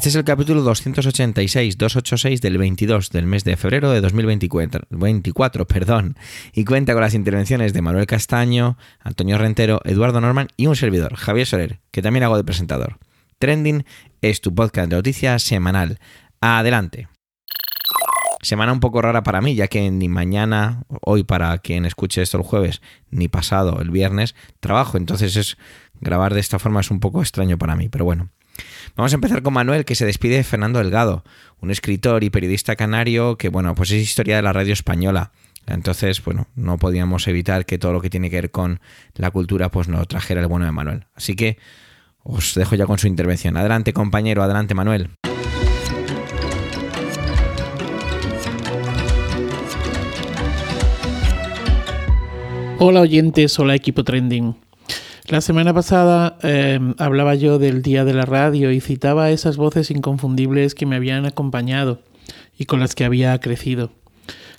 Este 0.00 0.08
es 0.08 0.14
el 0.14 0.24
capítulo 0.24 0.64
286-286 0.64 2.40
del 2.40 2.56
22 2.56 3.10
del 3.10 3.26
mes 3.26 3.44
de 3.44 3.58
febrero 3.58 3.90
de 3.90 4.00
2024, 4.00 4.86
24, 4.88 5.66
perdón, 5.66 6.16
y 6.54 6.64
cuenta 6.64 6.94
con 6.94 7.02
las 7.02 7.12
intervenciones 7.12 7.74
de 7.74 7.82
Manuel 7.82 8.06
Castaño, 8.06 8.78
Antonio 9.00 9.36
Rentero, 9.36 9.82
Eduardo 9.84 10.22
Norman 10.22 10.48
y 10.56 10.68
un 10.68 10.76
servidor, 10.76 11.16
Javier 11.16 11.46
Soler, 11.46 11.80
que 11.90 12.00
también 12.00 12.22
hago 12.22 12.38
de 12.38 12.44
presentador. 12.44 12.96
Trending 13.38 13.84
es 14.22 14.40
tu 14.40 14.54
podcast 14.54 14.88
de 14.88 14.96
noticias 14.96 15.42
semanal. 15.42 15.98
Adelante. 16.40 17.08
Semana 18.40 18.72
un 18.72 18.80
poco 18.80 19.02
rara 19.02 19.22
para 19.22 19.42
mí, 19.42 19.54
ya 19.54 19.68
que 19.68 19.90
ni 19.90 20.08
mañana, 20.08 20.84
hoy 21.02 21.24
para 21.24 21.58
quien 21.58 21.84
escuche 21.84 22.22
esto 22.22 22.38
el 22.38 22.44
jueves, 22.44 22.80
ni 23.10 23.28
pasado 23.28 23.82
el 23.82 23.90
viernes, 23.90 24.34
trabajo. 24.60 24.96
Entonces 24.96 25.36
es 25.36 25.58
grabar 26.00 26.32
de 26.32 26.40
esta 26.40 26.58
forma 26.58 26.80
es 26.80 26.90
un 26.90 27.00
poco 27.00 27.20
extraño 27.20 27.58
para 27.58 27.76
mí, 27.76 27.90
pero 27.90 28.06
bueno. 28.06 28.30
Vamos 28.96 29.12
a 29.12 29.14
empezar 29.16 29.42
con 29.42 29.54
Manuel, 29.54 29.84
que 29.84 29.94
se 29.94 30.06
despide 30.06 30.36
de 30.36 30.44
Fernando 30.44 30.78
Delgado, 30.78 31.24
un 31.60 31.70
escritor 31.70 32.24
y 32.24 32.30
periodista 32.30 32.76
canario 32.76 33.36
que, 33.36 33.48
bueno, 33.48 33.74
pues 33.74 33.90
es 33.90 34.02
historia 34.02 34.36
de 34.36 34.42
la 34.42 34.52
radio 34.52 34.72
española. 34.72 35.32
Entonces, 35.66 36.22
bueno, 36.24 36.48
no 36.56 36.78
podíamos 36.78 37.28
evitar 37.28 37.64
que 37.64 37.78
todo 37.78 37.92
lo 37.92 38.00
que 38.00 38.10
tiene 38.10 38.30
que 38.30 38.36
ver 38.36 38.50
con 38.50 38.80
la 39.14 39.30
cultura, 39.30 39.70
pues 39.70 39.88
nos 39.88 40.08
trajera 40.08 40.40
el 40.40 40.48
bueno 40.48 40.66
de 40.66 40.72
Manuel. 40.72 41.06
Así 41.14 41.36
que 41.36 41.58
os 42.22 42.54
dejo 42.54 42.74
ya 42.74 42.86
con 42.86 42.98
su 42.98 43.06
intervención. 43.06 43.56
Adelante, 43.56 43.92
compañero, 43.92 44.42
adelante, 44.42 44.74
Manuel. 44.74 45.10
Hola 52.82 53.02
oyentes, 53.02 53.58
hola 53.58 53.74
equipo 53.74 54.04
trending. 54.04 54.56
La 55.30 55.40
semana 55.40 55.72
pasada 55.72 56.38
em, 56.42 56.94
hablaba 56.98 57.36
yo 57.36 57.60
del 57.60 57.82
Día 57.82 58.04
de 58.04 58.14
la 58.14 58.24
Radio 58.24 58.72
y 58.72 58.80
citaba 58.80 59.30
esas 59.30 59.56
voces 59.56 59.92
inconfundibles 59.92 60.74
que 60.74 60.86
me 60.86 60.96
habían 60.96 61.24
acompañado 61.24 62.00
y 62.58 62.64
con 62.64 62.80
las 62.80 62.96
que 62.96 63.04
había 63.04 63.38
crecido. 63.38 63.92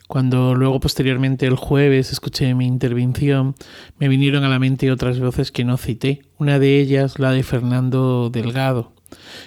Cuando 0.08 0.55
luego 0.55 0.80
posteriormente 0.80 1.45
el 1.45 1.58
jueves 1.58 2.13
escuché 2.13 2.55
mi 2.55 2.67
intervención, 2.67 3.53
me 4.00 4.08
vinieron 4.08 4.45
a 4.45 4.50
la 4.50 4.59
mente 4.59 4.94
otras 4.94 5.19
voces 5.19 5.52
que 5.52 5.66
no 5.66 5.75
cité, 5.75 6.22
una 6.38 6.58
de 6.58 6.80
ellas 6.80 7.19
la 7.19 7.31
de 7.31 7.44
Fernando 7.44 8.30
Delgado. 8.30 8.94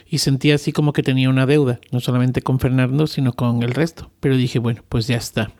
Y 0.06 0.19
sentí 0.19 0.50
así 0.50 0.72
como 0.72 0.92
que 0.92 1.03
tenía 1.03 1.31
una 1.31 1.47
deuda, 1.47 1.81
no 1.91 2.00
solamente 2.00 2.42
con 2.42 2.61
Fernando, 2.61 3.06
sino 3.06 3.33
con 3.33 3.62
el 3.62 3.70
resto. 3.70 4.11
Pero 4.20 4.36
dije, 4.36 4.59
bueno, 4.59 4.83
pues 4.91 5.06
ya 5.06 5.16
está. 5.16 5.53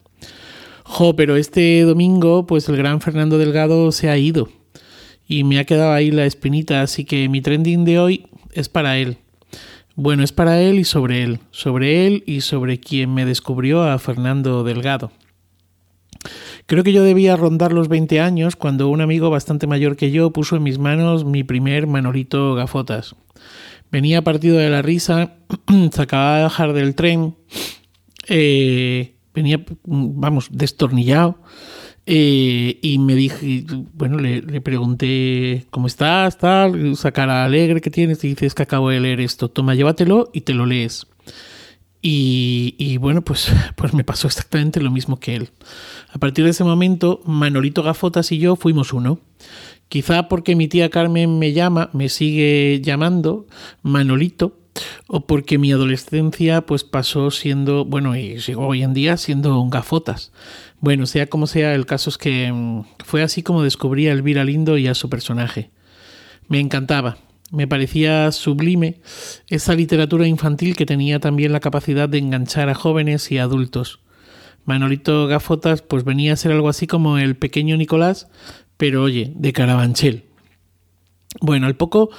Jo, 0.83 1.17
pero 1.17 1.37
este 1.37 1.81
domingo, 1.85 2.47
pues 2.47 2.69
el 2.69 2.77
gran 2.77 3.01
Fernando 3.01 3.39
Delgado 3.39 3.91
se 3.93 4.11
ha 4.11 4.19
ido 4.19 4.51
y 5.27 5.45
me 5.45 5.59
ha 5.59 5.65
quedado 5.65 5.93
ahí 5.93 6.11
la 6.11 6.27
espinita, 6.27 6.83
así 6.83 7.05
que 7.05 7.29
mi 7.29 7.41
trending 7.41 7.85
de 7.85 7.99
hoy 7.99 8.27
es 8.53 8.69
para 8.69 8.99
él. 8.99 9.19
Bueno, 9.97 10.25
es 10.25 10.33
para 10.33 10.61
él 10.61 10.79
y 10.79 10.85
sobre 10.85 11.23
él, 11.23 11.41
sobre 11.51 12.07
él 12.07 12.25
y 12.27 12.41
sobre 12.41 12.81
quien 12.81 13.15
me 13.15 13.25
descubrió 13.25 13.83
a 13.85 13.99
Fernando 13.99 14.65
Delgado. 14.65 15.13
Creo 16.67 16.83
que 16.83 16.93
yo 16.93 17.05
debía 17.05 17.37
rondar 17.37 17.73
los 17.73 17.89
20 17.89 18.21
años 18.21 18.57
cuando 18.57 18.89
un 18.89 19.01
amigo 19.01 19.31
bastante 19.31 19.67
mayor 19.67 19.97
que 19.97 20.11
yo 20.11 20.33
puso 20.33 20.57
en 20.57 20.63
mis 20.63 20.79
manos 20.79 21.25
mi 21.25 21.45
primer 21.45 21.87
manolito 21.87 22.55
gafotas. 22.55 23.15
Venía 23.93 24.23
partido 24.23 24.57
de 24.57 24.71
la 24.71 24.83
risa, 24.83 25.35
se 25.93 26.03
acababa 26.03 26.39
de 26.39 26.43
bajar 26.43 26.73
del 26.73 26.95
tren, 26.95 27.37
eh, 28.29 29.15
venía, 29.35 29.65
vamos, 29.85 30.49
destornillado 30.51 31.39
eh, 32.07 32.79
y 32.83 32.99
me 32.99 33.15
dije, 33.15 33.65
bueno, 33.95 34.19
le, 34.19 34.61
pregunté, 34.61 35.67
¿cómo 35.71 35.87
estás? 35.87 36.37
Tal, 36.39 36.93
esa 36.93 37.13
cara 37.13 37.45
alegre 37.45 37.81
que 37.81 37.91
tienes. 37.91 38.23
Y 38.25 38.29
dices 38.29 38.55
que 38.55 38.63
acabo 38.63 38.91
de 38.91 39.01
leer 39.01 39.21
esto. 39.21 39.49
Toma, 39.49 39.75
llévatelo 39.75 40.31
y 40.33 40.43
te 40.43 40.55
lo 40.55 40.67
lees. 40.67 41.07
Y, 42.07 42.99
bueno, 42.99 43.23
pues, 43.23 43.51
pues 43.77 43.95
me 43.95 44.05
pasó 44.05 44.27
exactamente 44.27 44.81
lo 44.81 44.91
mismo 44.91 45.19
que 45.19 45.37
él. 45.37 45.49
A 46.13 46.19
partir 46.19 46.45
de 46.45 46.51
ese 46.51 46.65
momento, 46.65 47.21
Manolito 47.25 47.83
Gafotas 47.83 48.31
y 48.33 48.39
yo 48.39 48.57
fuimos 48.57 48.93
uno. 48.93 49.19
Quizá 49.89 50.29
porque 50.29 50.57
mi 50.57 50.69
tía 50.69 50.91
Carmen 50.91 51.39
me 51.39 51.53
llama, 51.53 51.91
me 51.93 52.09
sigue 52.09 52.81
llamando 52.83 53.47
Manolito, 53.83 54.59
o 55.07 55.27
porque 55.27 55.59
mi 55.59 55.73
adolescencia 55.73 56.67
pues 56.67 56.85
pasó 56.85 57.31
siendo, 57.31 57.85
bueno, 57.85 58.17
y 58.17 58.41
sigo 58.41 58.67
hoy 58.67 58.83
en 58.83 58.95
día 58.95 59.17
siendo 59.17 59.61
un 59.61 59.71
gafotas. 59.71 60.33
Bueno, 60.81 61.07
sea 61.07 61.27
como 61.27 61.47
sea, 61.47 61.75
el 61.75 61.87
caso 61.87 62.11
es 62.11 62.19
que 62.19 62.53
mm, 62.53 62.85
fue 63.05 63.23
así 63.23 63.43
como 63.43 63.63
descubrí 63.63 64.09
a 64.09 64.13
Elvira 64.13 64.45
Lindo 64.45 64.77
y 64.79 64.87
a 64.87 64.95
su 64.95 65.09
personaje. 65.09 65.71
Me 66.49 66.61
encantaba, 66.61 67.17
me 67.51 67.67
parecía 67.67 68.33
sublime 68.33 69.01
esa 69.49 69.75
literatura 69.75 70.27
infantil 70.27 70.77
que 70.77 70.87
tenía 70.87 71.21
también 71.21 71.53
la 71.53 71.61
capacidad 71.61 72.09
de 72.09 72.19
enganchar 72.19 72.69
a 72.69 72.75
jóvenes 72.75 73.31
y 73.31 73.39
adultos. 73.39 74.01
Manolito 74.65 75.27
Gafotas 75.27 75.83
pues 75.83 76.05
venía 76.05 76.33
a 76.33 76.37
ser 76.37 76.53
algo 76.53 76.69
así 76.69 76.87
como 76.87 77.19
el 77.19 77.37
pequeño 77.37 77.77
Nicolás, 77.77 78.29
pero 78.77 79.03
oye, 79.03 79.33
de 79.37 79.53
Carabanchel. 79.53 80.25
Bueno, 81.41 81.67
al 81.67 81.77
poco, 81.77 82.11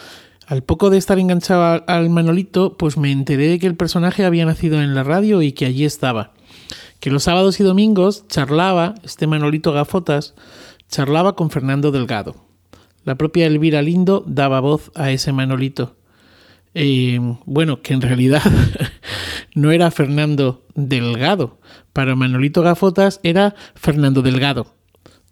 al 0.48 0.64
poco 0.64 0.90
de 0.90 0.98
estar 0.98 1.20
enganchado 1.20 1.84
al 1.88 2.10
Manolito, 2.10 2.78
pues 2.78 2.98
me 2.98 3.12
enteré 3.12 3.48
de 3.48 3.60
que 3.60 3.68
el 3.68 3.76
personaje 3.76 4.26
había 4.26 4.46
nacido 4.46 4.82
en 4.82 4.96
la 4.96 5.04
radio 5.04 5.42
y 5.42 5.52
que 5.52 5.66
allí 5.66 5.86
estaba 5.86 6.34
que 7.06 7.12
los 7.12 7.24
sábados 7.24 7.60
y 7.60 7.64
domingos 7.64 8.28
charlaba, 8.28 8.96
este 9.04 9.28
Manolito 9.28 9.72
Gafotas, 9.72 10.34
charlaba 10.90 11.36
con 11.36 11.52
Fernando 11.52 11.92
Delgado. 11.92 12.48
La 13.04 13.16
propia 13.16 13.46
Elvira 13.46 13.84
Lindo 13.84 14.24
daba 14.26 14.60
voz 14.60 14.92
a 14.96 15.12
ese 15.12 15.32
Manolito. 15.32 15.98
Eh, 16.74 17.20
bueno, 17.46 17.84
que 17.84 17.94
en 17.94 18.02
realidad 18.02 18.42
no 19.54 19.72
era 19.72 19.92
Fernando 19.92 20.66
Delgado. 20.74 21.60
Para 21.94 22.16
Manolito 22.16 22.64
Gafotas 22.64 23.20
era 23.22 23.54
Fernando 23.76 24.24
Delgado. 24.24 24.74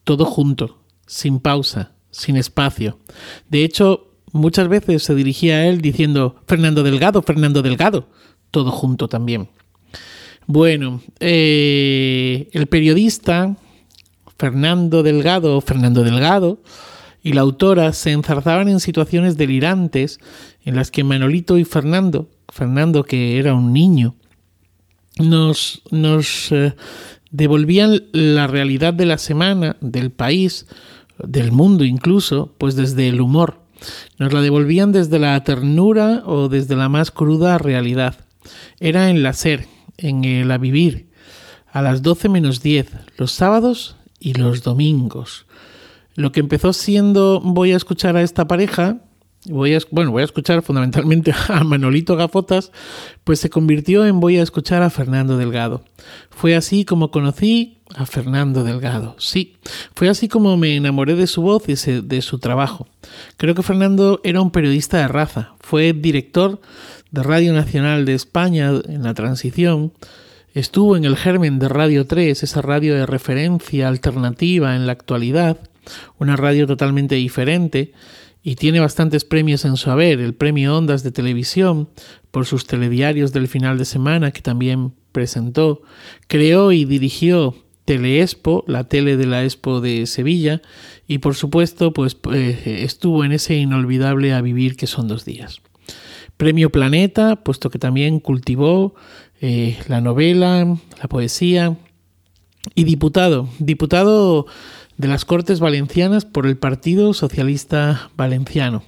Todo 0.03 0.25
junto, 0.25 0.84
sin 1.07 1.40
pausa, 1.40 1.94
sin 2.12 2.38
espacio. 2.38 3.00
De 3.50 3.63
hecho, 3.63 4.12
muchas 4.33 4.67
veces 4.67 5.03
se 5.03 5.16
dirigía 5.16 5.55
a 5.55 5.67
él 5.67 5.79
diciendo 5.79 6.35
Fernando 6.47 6.83
Delgado, 6.83 7.21
Fernando 7.21 7.61
Delgado. 7.61 8.09
Todo 8.51 8.71
junto 8.71 9.07
también. 9.07 9.47
Bueno, 10.45 11.01
eh, 11.21 12.49
el 12.51 12.67
periodista 12.67 13.55
Fernando 14.38 15.03
Delgado, 15.03 15.61
Fernando 15.61 16.03
Delgado, 16.03 16.59
y 17.23 17.31
la 17.31 17.41
autora 17.41 17.94
se 17.94 18.11
enzarzaban 18.11 18.67
en 18.67 18.81
situaciones 18.81 19.38
delirantes 19.38 20.19
en 20.65 20.75
las 20.75 20.91
que 20.91 21.05
Manolito 21.05 21.57
y 21.57 21.63
Fernando, 21.63 22.29
Fernando 22.50 23.05
que 23.05 23.39
era 23.39 23.53
un 23.53 23.71
niño, 23.71 24.15
nos, 25.17 25.81
nos 25.91 26.51
eh, 26.51 26.75
devolvían 27.31 28.03
la 28.11 28.47
realidad 28.47 28.94
de 28.94 29.05
la 29.05 29.17
semana, 29.17 29.77
del 29.79 30.11
país, 30.11 30.67
del 31.17 31.53
mundo 31.53 31.85
incluso, 31.85 32.53
pues 32.57 32.75
desde 32.75 33.07
el 33.07 33.21
humor. 33.21 33.62
Nos 34.19 34.34
la 34.34 34.41
devolvían 34.41 34.91
desde 34.91 35.19
la 35.19 35.44
ternura 35.44 36.24
o 36.25 36.50
desde 36.50 36.75
la 36.75 36.90
más 36.90 37.12
cruda 37.12 37.57
realidad. 37.57 38.25
Era 38.79 39.09
en 39.09 39.24
la 39.24 39.34
SER, 39.34 39.68
en 39.97 40.24
el 40.24 40.51
A 40.51 40.57
Vivir 40.57 41.13
a 41.74 41.81
las 41.81 42.03
12 42.03 42.29
menos 42.29 42.62
10 42.62 42.91
los 43.18 43.31
sábados 43.31 43.97
y 44.19 44.35
los 44.35 44.62
domingos. 44.62 45.47
Lo 46.13 46.31
que 46.31 46.40
empezó 46.40 46.72
siendo 46.72 47.41
voy 47.41 47.74
a 47.74 47.78
escuchar 47.78 48.16
a 48.16 48.22
esta 48.22 48.47
pareja, 48.47 49.00
voy 49.48 49.74
a, 49.74 49.80
bueno, 49.89 50.12
voy 50.12 50.21
a 50.21 50.25
escuchar 50.25 50.62
fundamentalmente 50.62 51.33
a 51.50 51.63
Manolito 51.63 52.16
Gafotas, 52.16 52.71
pues 53.24 53.39
se 53.39 53.50
convirtió 53.50 54.06
en 54.06 54.19
voy 54.19 54.38
a 54.38 54.44
escuchar 54.44 54.83
a 54.83 54.92
Fernando 54.92 55.36
Delgado. 55.36 55.83
Fue 56.30 56.56
así 56.56 56.86
como 56.86 57.09
conocí 57.09 57.80
a 57.95 58.06
Fernando 58.06 58.63
Delgado, 58.63 59.16
sí, 59.19 59.57
fue 59.94 60.10
así 60.10 60.28
como 60.28 60.57
me 60.57 60.75
enamoré 60.75 61.16
de 61.16 61.28
su 61.28 61.42
voz 61.42 61.63
y 61.68 61.75
de 62.01 62.22
su 62.22 62.40
trabajo. 62.40 62.88
Creo 63.38 63.56
que 63.56 63.63
Fernando 63.63 64.19
era 64.24 64.42
un 64.42 64.51
periodista 64.51 64.98
de 64.98 65.07
raza, 65.07 65.54
fue 65.60 65.94
director 65.94 66.60
de 67.12 67.24
Radio 67.24 67.54
Nacional 67.54 68.06
de 68.06 68.13
España 68.13 68.72
en 68.88 69.04
la 69.04 69.13
transición, 69.13 69.94
estuvo 70.54 70.98
en 70.98 71.06
el 71.06 71.16
germen 71.16 71.60
de 71.60 71.69
Radio 71.69 72.06
3, 72.06 72.44
esa 72.44 72.62
radio 72.62 72.95
de 72.95 73.06
referencia 73.06 73.88
alternativa 73.88 74.75
en 74.75 74.86
la 74.88 74.94
actualidad, 74.94 75.57
una 76.18 76.36
radio 76.36 76.68
totalmente 76.68 77.16
diferente, 77.16 77.94
y 78.44 78.56
tiene 78.56 78.81
bastantes 78.81 79.24
premios 79.24 79.63
en 79.63 79.78
su 79.78 79.90
haber, 79.90 80.19
el 80.19 80.34
premio 80.34 80.78
Ondas 80.78 81.01
de 81.01 81.12
Televisión, 81.12 81.90
por 82.30 82.45
sus 82.45 82.68
telediarios 82.68 83.31
del 83.31 83.48
final 83.48 83.78
de 83.78 83.86
semana 83.86 84.31
que 84.31 84.42
también 84.42 84.94
presentó, 85.13 85.81
creó 86.28 86.74
y 86.74 86.84
dirigió 86.84 87.56
Teleexpo, 87.85 88.63
la 88.68 88.85
tele 88.85 89.18
de 89.18 89.25
la 89.25 89.44
Expo 89.44 89.81
de 89.81 90.06
Sevilla, 90.06 90.62
y 91.07 91.18
por 91.19 91.35
supuesto, 91.35 91.94
pues 91.94 92.18
eh, 92.31 92.81
estuvo 92.83 93.24
en 93.24 93.31
ese 93.33 93.56
inolvidable 93.56 94.33
A 94.33 94.41
Vivir 94.41 94.75
que 94.75 94.88
son 94.88 95.07
dos 95.07 95.25
días. 95.25 95.62
Premio 96.38 96.71
Planeta, 96.71 97.38
puesto 97.38 97.69
que 97.69 97.80
también 97.80 98.19
cultivó 98.19 98.95
eh, 99.41 99.77
la 99.88 100.01
novela, 100.01 100.77
la 101.01 101.07
poesía, 101.09 101.77
y 102.75 102.85
diputado, 102.85 103.50
diputado 103.59 104.45
de 104.97 105.07
las 105.07 105.25
Cortes 105.25 105.59
Valencianas 105.59 106.25
por 106.25 106.47
el 106.47 106.57
Partido 106.57 107.13
Socialista 107.13 108.09
Valenciano. 108.15 108.83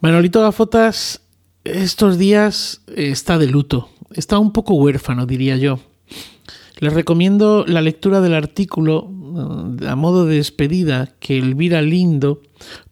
Manolito 0.00 0.42
Gafotas 0.42 1.22
estos 1.64 2.18
días 2.18 2.82
está 2.94 3.38
de 3.38 3.46
luto, 3.46 3.88
está 4.12 4.38
un 4.38 4.52
poco 4.52 4.74
huérfano, 4.74 5.24
diría 5.24 5.56
yo. 5.56 5.78
Les 6.78 6.92
recomiendo 6.92 7.64
la 7.66 7.82
lectura 7.82 8.20
del 8.20 8.34
artículo 8.34 9.08
eh, 9.80 9.88
a 9.88 9.96
modo 9.96 10.26
de 10.26 10.36
despedida 10.36 11.14
que 11.20 11.38
Elvira 11.38 11.82
Lindo 11.82 12.42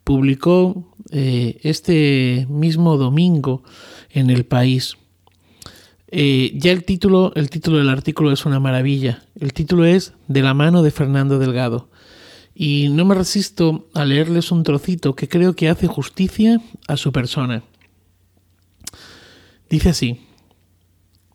publicó 0.04 0.94
eh, 1.10 1.58
este 1.62 2.46
mismo 2.48 2.96
domingo 2.96 3.62
en 4.10 4.30
El 4.30 4.44
País. 4.44 4.96
Eh, 6.08 6.52
ya 6.54 6.72
el 6.72 6.84
título, 6.84 7.32
el 7.34 7.50
título 7.50 7.78
del 7.78 7.88
artículo 7.88 8.32
es 8.32 8.44
una 8.44 8.60
maravilla. 8.60 9.24
El 9.38 9.52
título 9.52 9.84
es 9.84 10.12
De 10.28 10.42
la 10.42 10.54
mano 10.54 10.82
de 10.82 10.90
Fernando 10.90 11.38
Delgado. 11.38 11.88
Y 12.54 12.88
no 12.90 13.04
me 13.04 13.14
resisto 13.14 13.88
a 13.94 14.04
leerles 14.04 14.52
un 14.52 14.62
trocito 14.62 15.16
que 15.16 15.28
creo 15.28 15.56
que 15.56 15.70
hace 15.70 15.86
justicia 15.86 16.60
a 16.86 16.96
su 16.98 17.10
persona. 17.10 17.64
Dice 19.70 19.88
así, 19.88 20.20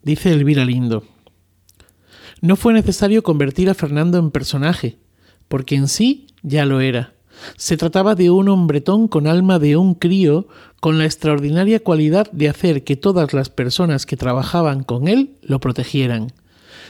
dice 0.03 0.31
Elvira 0.31 0.63
Lindo. 0.63 1.03
No 2.41 2.55
fue 2.55 2.73
necesario 2.73 3.23
convertir 3.23 3.69
a 3.69 3.73
Fernando 3.73 4.19
en 4.19 4.31
personaje, 4.31 4.97
porque 5.47 5.75
en 5.75 5.87
sí 5.87 6.27
ya 6.43 6.65
lo 6.65 6.81
era. 6.81 7.13
Se 7.55 7.77
trataba 7.77 8.15
de 8.15 8.29
un 8.29 8.49
hombretón 8.49 9.07
con 9.07 9.27
alma 9.27 9.59
de 9.59 9.75
un 9.75 9.95
crío, 9.95 10.47
con 10.79 10.97
la 10.97 11.05
extraordinaria 11.05 11.79
cualidad 11.83 12.29
de 12.31 12.49
hacer 12.49 12.83
que 12.83 12.95
todas 12.95 13.33
las 13.33 13.49
personas 13.49 14.05
que 14.05 14.17
trabajaban 14.17 14.83
con 14.83 15.07
él 15.07 15.37
lo 15.41 15.59
protegieran, 15.59 16.31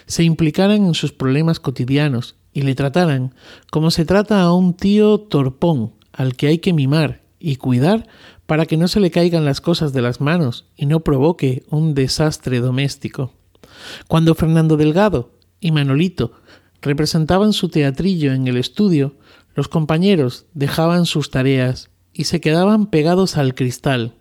se 0.06 0.24
implicaran 0.24 0.86
en 0.86 0.94
sus 0.94 1.14
problemas 1.14 1.60
cotidianos 1.60 2.36
y 2.54 2.62
le 2.64 2.76
trataran 2.76 3.34
como 3.72 3.92
se 3.92 4.06
trata 4.06 4.42
a 4.42 4.54
un 4.54 4.74
tío 4.74 5.20
torpón 5.20 5.94
al 6.12 6.36
que 6.36 6.48
hay 6.48 6.58
que 6.58 6.74
mimar 6.74 7.22
y 7.40 7.58
cuidar 7.58 8.08
para 8.46 8.66
que 8.66 8.78
no 8.78 8.88
se 8.88 9.00
le 9.00 9.12
caigan 9.12 9.46
las 9.46 9.62
cosas 9.62 9.94
de 9.94 10.02
las 10.02 10.22
manos 10.22 10.66
y 10.76 10.86
no 10.86 11.02
provoque 11.02 11.64
un 11.70 11.94
desastre 11.94 12.60
doméstico. 12.60 13.34
Cuando 14.08 14.34
Fernando 14.34 14.78
Delgado 14.78 15.37
y 15.60 15.72
Manolito 15.72 16.34
representaban 16.82 17.54
su 17.54 17.70
teatrillo 17.70 18.34
en 18.34 18.48
el 18.48 18.58
estudio, 18.58 19.16
los 19.56 19.68
compañeros 19.68 20.46
dejaban 20.54 21.06
sus 21.06 21.32
tareas 21.32 21.90
y 22.14 22.26
se 22.26 22.42
quedaban 22.42 22.88
pegados 22.88 23.38
al 23.38 23.56
cristal. 23.56 24.16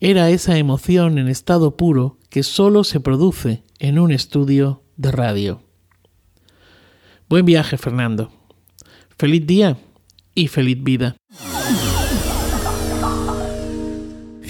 Era 0.00 0.30
esa 0.30 0.58
emoción 0.58 1.18
en 1.18 1.28
estado 1.28 1.76
puro 1.76 2.18
que 2.30 2.42
solo 2.42 2.84
se 2.84 3.00
produce 3.00 3.62
en 3.78 3.98
un 3.98 4.12
estudio 4.12 4.82
de 4.96 5.10
radio. 5.12 5.62
Buen 7.28 7.46
viaje, 7.46 7.78
Fernando. 7.78 8.30
Feliz 9.16 9.46
día 9.46 9.78
y 10.34 10.48
feliz 10.48 10.82
vida. 10.82 11.16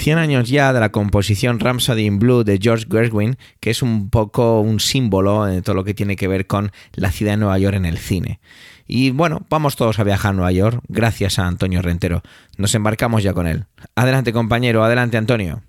100 0.05 0.19
años 0.19 0.51
ya 0.51 0.75
de 0.75 0.81
la 0.81 0.93
composición 0.93 1.61
Rhapsody 1.61 2.05
in 2.05 2.19
Blue 2.19 2.45
de 2.45 2.59
George 2.61 2.85
Gershwin, 2.91 3.39
que 3.59 3.71
es 3.71 3.81
un 3.81 4.11
poco 4.11 4.61
un 4.61 4.79
símbolo 4.79 5.47
de 5.47 5.63
todo 5.63 5.75
lo 5.75 5.83
que 5.83 5.95
tiene 5.95 6.15
que 6.15 6.29
ver 6.29 6.47
con 6.47 6.73
la 6.93 7.11
ciudad 7.11 7.33
de 7.33 7.37
Nueva 7.39 7.59
York 7.59 7.75
en 7.75 7.87
el 7.87 7.97
cine. 7.97 8.39
Y 8.87 9.13
bueno, 9.13 9.47
vamos 9.49 9.77
todos 9.77 9.99
a 9.99 10.05
viajar 10.05 10.33
a 10.33 10.35
Nueva 10.35 10.53
York 10.53 10.83
gracias 10.89 11.39
a 11.39 11.47
Antonio 11.47 11.81
Rentero. 11.81 12.21
Nos 12.59 12.75
embarcamos 12.75 13.23
ya 13.23 13.33
con 13.33 13.47
él. 13.47 13.65
Adelante 13.95 14.35
compañero, 14.35 14.85
adelante 14.85 15.17
Antonio. 15.17 15.63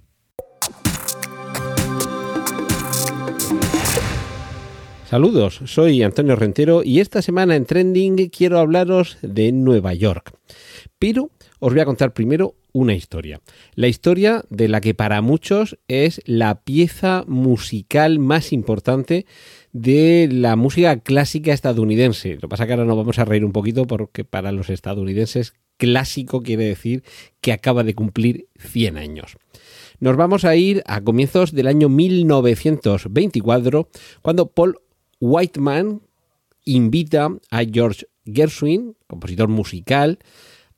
Saludos, 5.09 5.61
soy 5.63 6.03
Antonio 6.03 6.35
Rentero 6.35 6.83
y 6.83 6.99
esta 6.99 7.21
semana 7.21 7.55
en 7.55 7.65
Trending 7.65 8.27
quiero 8.27 8.59
hablaros 8.59 9.17
de 9.21 9.53
Nueva 9.53 9.93
York. 9.93 10.37
Pero 10.99 11.29
os 11.59 11.71
voy 11.71 11.79
a 11.79 11.85
contar 11.85 12.13
primero 12.13 12.55
una 12.75 12.93
historia. 12.93 13.41
La 13.75 13.87
historia 13.87 14.43
de 14.49 14.67
la 14.67 14.81
que 14.81 14.93
para 14.93 15.21
muchos 15.21 15.79
es 15.87 16.21
la 16.25 16.59
pieza 16.59 17.23
musical 17.25 18.19
más 18.19 18.51
importante 18.51 19.25
de 19.71 20.27
la 20.29 20.57
música 20.57 20.99
clásica 20.99 21.53
estadounidense. 21.53 22.33
Lo 22.33 22.41
que 22.41 22.47
pasa 22.49 22.67
que 22.67 22.73
ahora 22.73 22.83
nos 22.83 22.97
vamos 22.97 23.17
a 23.17 23.23
reír 23.23 23.45
un 23.45 23.53
poquito 23.53 23.87
porque 23.87 24.25
para 24.25 24.51
los 24.51 24.69
estadounidenses 24.69 25.53
clásico 25.77 26.41
quiere 26.41 26.65
decir 26.65 27.05
que 27.39 27.53
acaba 27.53 27.85
de 27.85 27.95
cumplir 27.95 28.49
100 28.59 28.97
años. 28.97 29.37
Nos 30.01 30.17
vamos 30.17 30.43
a 30.43 30.57
ir 30.57 30.83
a 30.85 30.99
comienzos 30.99 31.53
del 31.53 31.67
año 31.67 31.87
1924 31.87 33.87
cuando 34.21 34.47
Paul 34.47 34.79
Whiteman 35.21 36.01
invita 36.65 37.29
a 37.51 37.63
George 37.63 38.05
Gershwin, 38.25 38.97
compositor 39.07 39.47
musical, 39.47 40.19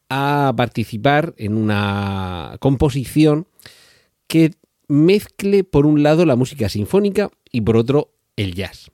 a 0.09 0.54
participar 0.56 1.33
en 1.38 1.57
una 1.57 2.56
composición 2.59 3.48
que 4.27 4.51
mezcle 4.88 5.63
por 5.63 5.86
un 5.86 6.04
lado 6.04 6.25
la 6.25 6.36
música 6.36 6.69
sinfónica 6.69 7.30
y 7.51 7.62
por 7.62 7.77
otro 7.77 8.13
el 8.36 8.54
jazz, 8.54 8.92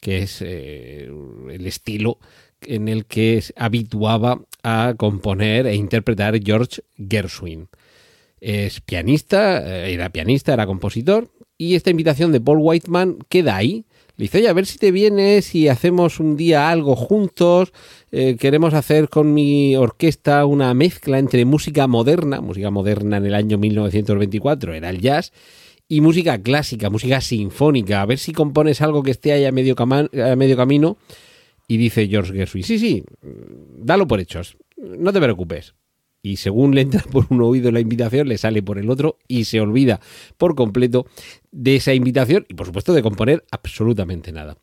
que 0.00 0.22
es 0.22 0.40
eh, 0.40 1.10
el 1.50 1.66
estilo 1.66 2.18
en 2.62 2.88
el 2.88 3.06
que 3.06 3.42
habituaba 3.56 4.40
a 4.62 4.94
componer 4.96 5.66
e 5.66 5.74
interpretar 5.74 6.40
George 6.42 6.82
Gershwin. 6.96 7.68
Es 8.40 8.80
pianista, 8.80 9.86
eh, 9.86 9.92
era 9.92 10.10
pianista, 10.10 10.52
era 10.52 10.66
compositor, 10.66 11.30
y 11.58 11.74
esta 11.74 11.90
invitación 11.90 12.32
de 12.32 12.40
Paul 12.40 12.58
Whiteman 12.60 13.18
queda 13.28 13.56
ahí. 13.56 13.84
Le 14.16 14.24
dice, 14.24 14.38
oye, 14.38 14.48
a 14.48 14.52
ver 14.52 14.66
si 14.66 14.78
te 14.78 14.90
vienes 14.90 15.54
y 15.54 15.68
hacemos 15.68 16.20
un 16.20 16.36
día 16.36 16.70
algo 16.70 16.96
juntos. 16.96 17.72
Eh, 18.10 18.36
queremos 18.38 18.74
hacer 18.74 19.08
con 19.08 19.32
mi 19.32 19.74
orquesta 19.74 20.44
una 20.44 20.74
mezcla 20.74 21.18
entre 21.18 21.44
música 21.44 21.86
moderna, 21.86 22.40
música 22.40 22.70
moderna 22.70 23.16
en 23.16 23.26
el 23.26 23.34
año 23.34 23.58
1924 23.58 24.74
era 24.74 24.90
el 24.90 25.00
jazz, 25.00 25.32
y 25.88 26.00
música 26.00 26.40
clásica, 26.42 26.90
música 26.90 27.20
sinfónica. 27.20 28.02
A 28.02 28.06
ver 28.06 28.18
si 28.18 28.32
compones 28.32 28.80
algo 28.82 29.02
que 29.02 29.10
esté 29.10 29.32
ahí 29.32 29.44
a 29.44 29.52
medio, 29.52 29.74
a 29.78 30.36
medio 30.36 30.56
camino. 30.56 30.98
Y 31.68 31.78
dice 31.78 32.06
George 32.06 32.34
Gershwin, 32.34 32.64
sí, 32.64 32.78
sí, 32.78 33.04
dalo 33.22 34.06
por 34.06 34.20
hechos, 34.20 34.56
no 34.76 35.12
te 35.12 35.20
preocupes. 35.20 35.74
Y 36.22 36.36
según 36.36 36.74
le 36.74 36.82
entra 36.82 37.02
por 37.10 37.26
un 37.30 37.42
oído 37.42 37.70
la 37.72 37.80
invitación, 37.80 38.28
le 38.28 38.38
sale 38.38 38.62
por 38.62 38.78
el 38.78 38.90
otro 38.90 39.18
y 39.28 39.44
se 39.44 39.60
olvida 39.60 40.00
por 40.38 40.54
completo 40.54 41.06
de 41.50 41.76
esa 41.76 41.94
invitación 41.94 42.46
y 42.48 42.54
por 42.54 42.66
supuesto 42.66 42.92
de 42.92 43.02
componer 43.02 43.44
absolutamente 43.50 44.32
nada. 44.32 44.56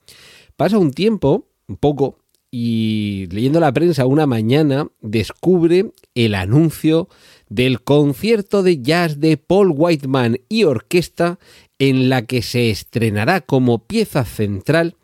Pasa 0.56 0.78
un 0.78 0.92
tiempo, 0.92 1.48
un 1.68 1.78
poco, 1.78 2.18
y 2.52 3.28
leyendo 3.30 3.60
la 3.60 3.72
prensa 3.72 4.08
una 4.08 4.26
mañana 4.26 4.90
descubre 5.02 5.92
el 6.16 6.34
anuncio 6.34 7.08
del 7.48 7.82
concierto 7.82 8.64
de 8.64 8.82
jazz 8.82 9.20
de 9.20 9.38
Paul 9.38 9.74
Whiteman 9.76 10.40
y 10.50 10.64
orquesta 10.64 11.40
en 11.78 12.10
la 12.10 12.26
que 12.26 12.42
se 12.42 12.70
estrenará 12.70 13.42
como 13.42 13.86
pieza 13.86 14.26
central 14.26 14.96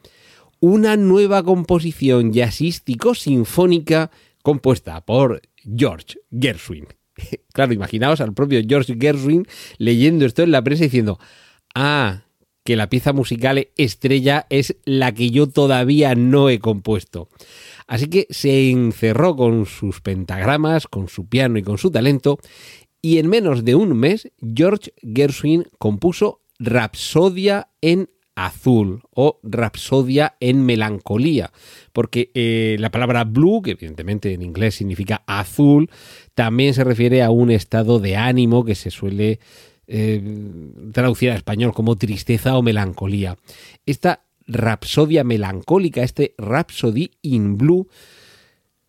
una 0.59 0.97
nueva 0.97 1.43
composición 1.43 2.33
jazzístico-sinfónica 2.33 4.09
compuesta 4.41 5.01
por 5.05 5.41
George 5.65 6.19
Gershwin. 6.31 6.87
claro, 7.53 7.73
imaginaos 7.73 8.21
al 8.21 8.33
propio 8.33 8.61
George 8.67 8.97
Gershwin 8.99 9.47
leyendo 9.77 10.25
esto 10.25 10.43
en 10.43 10.51
la 10.51 10.63
prensa 10.63 10.83
diciendo, 10.83 11.19
ah, 11.73 12.23
que 12.63 12.75
la 12.75 12.89
pieza 12.89 13.13
musical 13.13 13.69
estrella 13.77 14.47
es 14.49 14.75
la 14.85 15.13
que 15.13 15.29
yo 15.29 15.47
todavía 15.47 16.15
no 16.15 16.49
he 16.49 16.59
compuesto. 16.59 17.29
Así 17.87 18.07
que 18.07 18.25
se 18.31 18.71
encerró 18.71 19.35
con 19.35 19.67
sus 19.67 20.01
pentagramas, 20.01 20.87
con 20.87 21.07
su 21.07 21.29
piano 21.29 21.59
y 21.59 21.63
con 21.63 21.77
su 21.77 21.91
talento, 21.91 22.39
y 23.01 23.19
en 23.19 23.27
menos 23.27 23.63
de 23.63 23.75
un 23.75 23.95
mes 23.95 24.31
George 24.41 24.93
Gershwin 25.03 25.67
compuso 25.77 26.41
Rapsodia 26.57 27.69
en 27.81 28.09
azul 28.35 29.01
o 29.11 29.39
Rapsodia 29.43 30.35
en 30.39 30.65
melancolía, 30.65 31.51
porque 31.93 32.31
eh, 32.33 32.75
la 32.79 32.91
palabra 32.91 33.23
blue, 33.23 33.61
que 33.61 33.71
evidentemente 33.71 34.33
en 34.33 34.41
inglés 34.41 34.75
significa 34.75 35.23
azul, 35.25 35.89
también 36.33 36.73
se 36.73 36.83
refiere 36.83 37.23
a 37.23 37.31
un 37.31 37.49
estado 37.49 37.99
de 37.99 38.17
ánimo 38.17 38.65
que 38.65 38.75
se 38.75 38.91
suele 38.91 39.39
eh, 39.87 40.21
traducir 40.91 41.31
a 41.31 41.35
español 41.35 41.73
como 41.73 41.95
tristeza 41.95 42.57
o 42.57 42.61
melancolía. 42.61 43.37
Esta 43.85 44.25
rapsodia 44.47 45.23
melancólica, 45.23 46.03
este 46.03 46.35
Rhapsody 46.37 47.11
in 47.21 47.57
Blue, 47.57 47.87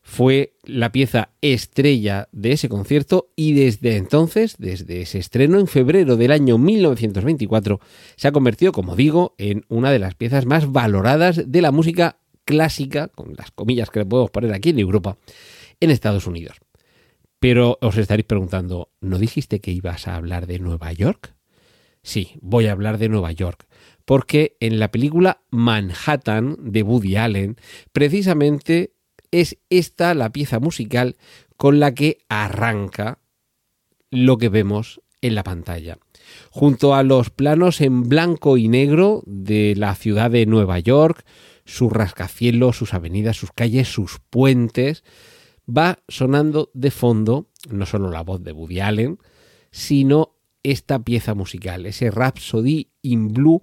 fue 0.08 0.54
la 0.62 0.92
pieza 0.92 1.30
estrella 1.40 2.28
de 2.30 2.52
ese 2.52 2.68
concierto 2.68 3.32
y 3.34 3.54
desde 3.54 3.96
entonces, 3.96 4.54
desde 4.56 5.00
ese 5.02 5.18
estreno 5.18 5.58
en 5.58 5.66
febrero 5.66 6.16
del 6.16 6.30
año 6.30 6.58
1924, 6.58 7.80
se 8.14 8.28
ha 8.28 8.32
convertido, 8.32 8.70
como 8.70 8.94
digo, 8.94 9.34
en 9.36 9.64
una 9.68 9.90
de 9.90 9.98
las 9.98 10.14
piezas 10.14 10.46
más 10.46 10.70
valoradas 10.70 11.50
de 11.50 11.60
la 11.60 11.72
música 11.72 12.20
clásica, 12.44 13.08
con 13.08 13.34
las 13.36 13.50
comillas 13.50 13.90
que 13.90 13.98
le 13.98 14.06
podemos 14.06 14.30
poner 14.30 14.54
aquí 14.54 14.70
en 14.70 14.78
Europa, 14.78 15.18
en 15.80 15.90
Estados 15.90 16.28
Unidos. 16.28 16.58
Pero 17.40 17.76
os 17.82 17.96
estaréis 17.96 18.26
preguntando, 18.26 18.92
¿no 19.00 19.18
dijiste 19.18 19.60
que 19.60 19.72
ibas 19.72 20.06
a 20.06 20.14
hablar 20.14 20.46
de 20.46 20.60
Nueva 20.60 20.92
York? 20.92 21.34
Sí, 22.04 22.38
voy 22.40 22.68
a 22.68 22.72
hablar 22.72 22.98
de 22.98 23.08
Nueva 23.08 23.32
York, 23.32 23.66
porque 24.04 24.56
en 24.60 24.78
la 24.78 24.92
película 24.92 25.42
Manhattan 25.50 26.56
de 26.60 26.84
Woody 26.84 27.16
Allen, 27.16 27.56
precisamente 27.92 28.95
es 29.40 29.58
esta 29.70 30.14
la 30.14 30.30
pieza 30.30 30.60
musical 30.60 31.16
con 31.56 31.80
la 31.80 31.94
que 31.94 32.18
arranca 32.28 33.18
lo 34.10 34.38
que 34.38 34.48
vemos 34.48 35.00
en 35.20 35.34
la 35.34 35.42
pantalla. 35.42 35.98
Junto 36.50 36.94
a 36.94 37.02
los 37.02 37.30
planos 37.30 37.80
en 37.80 38.08
blanco 38.08 38.56
y 38.56 38.68
negro 38.68 39.22
de 39.26 39.74
la 39.76 39.94
ciudad 39.94 40.30
de 40.30 40.46
Nueva 40.46 40.78
York, 40.78 41.24
sus 41.64 41.92
rascacielos, 41.92 42.76
sus 42.76 42.94
avenidas, 42.94 43.36
sus 43.36 43.52
calles, 43.52 43.88
sus 43.88 44.20
puentes, 44.30 45.04
va 45.68 45.98
sonando 46.08 46.70
de 46.74 46.90
fondo 46.90 47.48
no 47.68 47.86
solo 47.86 48.10
la 48.10 48.22
voz 48.22 48.42
de 48.42 48.52
Woody 48.52 48.80
Allen, 48.80 49.18
sino 49.70 50.36
esta 50.62 51.00
pieza 51.00 51.34
musical, 51.34 51.86
ese 51.86 52.10
Rhapsody 52.10 52.90
in 53.02 53.32
Blue 53.32 53.62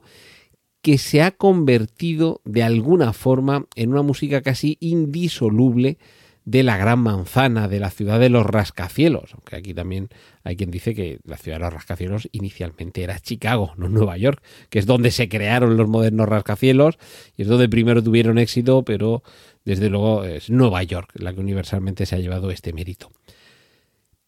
que 0.83 0.97
se 0.97 1.21
ha 1.21 1.31
convertido 1.31 2.41
de 2.43 2.61
alguna 2.61 3.13
forma 3.13 3.65
en 3.75 3.91
una 3.91 4.01
música 4.01 4.41
casi 4.41 4.77
indisoluble 4.81 5.97
de 6.43 6.61
la 6.61 6.75
gran 6.75 6.99
manzana, 6.99 7.69
de 7.69 7.79
la 7.79 7.89
ciudad 7.89 8.19
de 8.19 8.27
los 8.27 8.45
rascacielos, 8.45 9.33
aunque 9.33 9.55
aquí 9.55 9.73
también 9.73 10.09
hay 10.43 10.57
quien 10.57 10.71
dice 10.71 10.93
que 10.93 11.19
la 11.23 11.37
ciudad 11.37 11.57
de 11.57 11.63
los 11.63 11.73
rascacielos 11.73 12.27
inicialmente 12.33 13.01
era 13.01 13.17
Chicago, 13.17 13.71
no 13.77 13.87
Nueva 13.87 14.17
York, 14.17 14.43
que 14.69 14.77
es 14.77 14.85
donde 14.85 15.11
se 15.11 15.29
crearon 15.29 15.77
los 15.77 15.87
modernos 15.87 16.27
rascacielos 16.27 16.97
y 17.37 17.43
es 17.43 17.47
donde 17.47 17.69
primero 17.69 18.03
tuvieron 18.03 18.37
éxito, 18.37 18.83
pero 18.83 19.23
desde 19.63 19.89
luego 19.89 20.25
es 20.25 20.49
Nueva 20.49 20.83
York 20.83 21.11
la 21.13 21.33
que 21.33 21.39
universalmente 21.39 22.05
se 22.05 22.17
ha 22.17 22.19
llevado 22.19 22.51
este 22.51 22.73
mérito. 22.73 23.09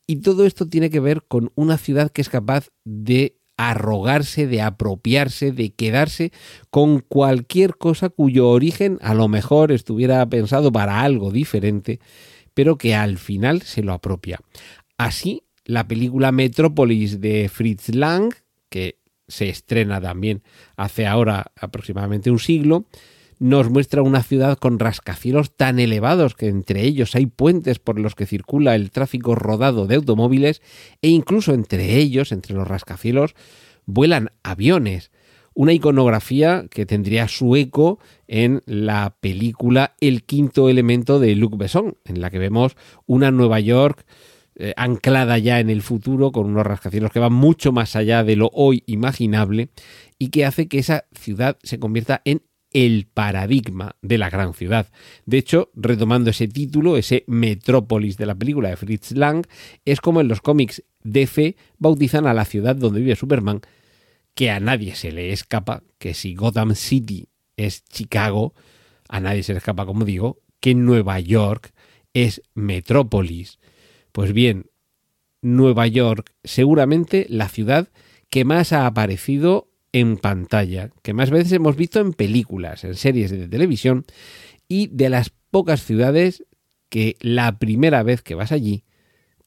Y 0.07 0.21
todo 0.21 0.45
esto 0.45 0.69
tiene 0.69 0.89
que 0.89 1.01
ver 1.01 1.23
con 1.27 1.51
una 1.55 1.77
ciudad 1.77 2.11
que 2.11 2.21
es 2.21 2.29
capaz 2.29 2.69
de 2.85 3.35
arrogarse, 3.57 4.47
de 4.47 4.61
apropiarse, 4.61 5.51
de 5.51 5.73
quedarse 5.73 6.31
con 6.69 6.99
cualquier 6.99 7.77
cosa 7.77 8.09
cuyo 8.09 8.49
origen 8.49 8.99
a 9.01 9.13
lo 9.13 9.27
mejor 9.27 9.71
estuviera 9.71 10.25
pensado 10.27 10.71
para 10.71 11.01
algo 11.01 11.31
diferente, 11.31 11.99
pero 12.53 12.77
que 12.77 12.95
al 12.95 13.17
final 13.17 13.61
se 13.61 13.83
lo 13.83 13.93
apropia. 13.93 14.39
Así, 14.97 15.43
la 15.65 15.87
película 15.87 16.31
Metrópolis 16.31 17.21
de 17.21 17.49
Fritz 17.49 17.89
Lang, 17.89 18.33
que 18.69 18.99
se 19.27 19.49
estrena 19.49 19.99
también 19.99 20.43
hace 20.75 21.07
ahora 21.07 21.51
aproximadamente 21.55 22.31
un 22.31 22.39
siglo, 22.39 22.85
nos 23.39 23.69
muestra 23.69 24.01
una 24.01 24.23
ciudad 24.23 24.57
con 24.57 24.79
rascacielos 24.79 25.55
tan 25.55 25.79
elevados 25.79 26.35
que 26.35 26.47
entre 26.47 26.83
ellos 26.83 27.15
hay 27.15 27.25
puentes 27.25 27.79
por 27.79 27.99
los 27.99 28.15
que 28.15 28.25
circula 28.25 28.75
el 28.75 28.91
tráfico 28.91 29.35
rodado 29.35 29.87
de 29.87 29.95
automóviles 29.95 30.61
e 31.01 31.09
incluso 31.09 31.53
entre 31.53 31.97
ellos, 31.97 32.31
entre 32.31 32.55
los 32.55 32.67
rascacielos, 32.67 33.35
vuelan 33.85 34.31
aviones. 34.43 35.11
Una 35.53 35.71
iconografía 35.71 36.65
que 36.69 36.85
tendría 36.85 37.29
su 37.29 37.55
eco 37.55 37.99
en 38.27 38.61
la 38.65 39.15
película 39.21 39.95
El 40.01 40.23
quinto 40.23 40.67
elemento 40.67 41.19
de 41.19 41.33
Luc 41.35 41.55
Besson, 41.55 41.97
en 42.03 42.19
la 42.19 42.29
que 42.29 42.39
vemos 42.39 42.75
una 43.05 43.31
Nueva 43.31 43.61
York 43.61 44.05
eh, 44.57 44.73
anclada 44.77 45.37
ya 45.37 45.59
en 45.59 45.69
el 45.69 45.81
futuro 45.81 46.31
con 46.31 46.45
unos 46.45 46.65
rascacielos 46.65 47.11
que 47.11 47.19
van 47.19 47.33
mucho 47.33 47.73
más 47.73 47.97
allá 47.97 48.23
de 48.23 48.37
lo 48.37 48.49
hoy 48.53 48.83
imaginable 48.85 49.69
y 50.17 50.29
que 50.29 50.45
hace 50.45 50.69
que 50.69 50.79
esa 50.79 51.05
ciudad 51.13 51.57
se 51.63 51.77
convierta 51.77 52.21
en 52.23 52.41
el 52.75 53.07
paradigma 53.07 53.95
de 54.01 54.17
la 54.17 54.29
gran 54.29 54.53
ciudad. 54.53 54.91
De 55.25 55.37
hecho, 55.37 55.71
retomando 55.75 56.31
ese 56.31 56.49
título, 56.49 56.97
ese 56.97 57.23
Metrópolis 57.25 58.17
de 58.17 58.25
la 58.25 58.35
película 58.35 58.67
de 58.67 58.75
Fritz 58.75 59.13
Lang, 59.13 59.45
es 59.85 60.01
como 60.01 60.19
en 60.19 60.27
los 60.27 60.41
cómics 60.41 60.83
DC 61.05 61.55
bautizan 61.77 62.27
a 62.27 62.33
la 62.33 62.43
ciudad 62.43 62.75
donde 62.75 62.99
vive 62.99 63.15
Superman, 63.15 63.61
que 64.33 64.51
a 64.51 64.59
nadie 64.59 64.93
se 64.95 65.13
le 65.13 65.31
escapa 65.31 65.83
que 65.97 66.13
si 66.13 66.35
Gotham 66.35 66.75
City 66.75 67.29
es 67.55 67.85
Chicago, 67.85 68.53
a 69.07 69.21
nadie 69.21 69.43
se 69.43 69.53
le 69.53 69.59
escapa, 69.59 69.85
como 69.85 70.03
digo, 70.03 70.41
que 70.59 70.75
Nueva 70.75 71.21
York 71.21 71.71
es 72.13 72.41
Metrópolis. 72.55 73.57
Pues 74.11 74.33
bien, 74.33 74.65
Nueva 75.41 75.87
York, 75.87 76.33
seguramente 76.43 77.25
la 77.29 77.47
ciudad 77.47 77.87
que 78.29 78.43
más 78.43 78.73
ha 78.73 78.85
aparecido 78.85 79.69
en 79.95 80.17
pantalla, 80.17 80.89
que 81.03 81.13
más 81.13 81.29
veces 81.29 81.53
hemos 81.53 81.77
visto 81.77 82.01
en 82.01 82.11
películas, 82.11 82.83
en 82.83 82.95
series 82.95 83.31
de 83.31 83.47
televisión, 83.47 84.03
y 84.67 84.87
de 84.87 85.07
las 85.07 85.31
pocas 85.51 85.85
ciudades 85.85 86.43
que 86.89 87.15
la 87.21 87.59
primera 87.59 88.03
vez 88.03 88.21
que 88.21 88.35
vas 88.35 88.51
allí 88.51 88.83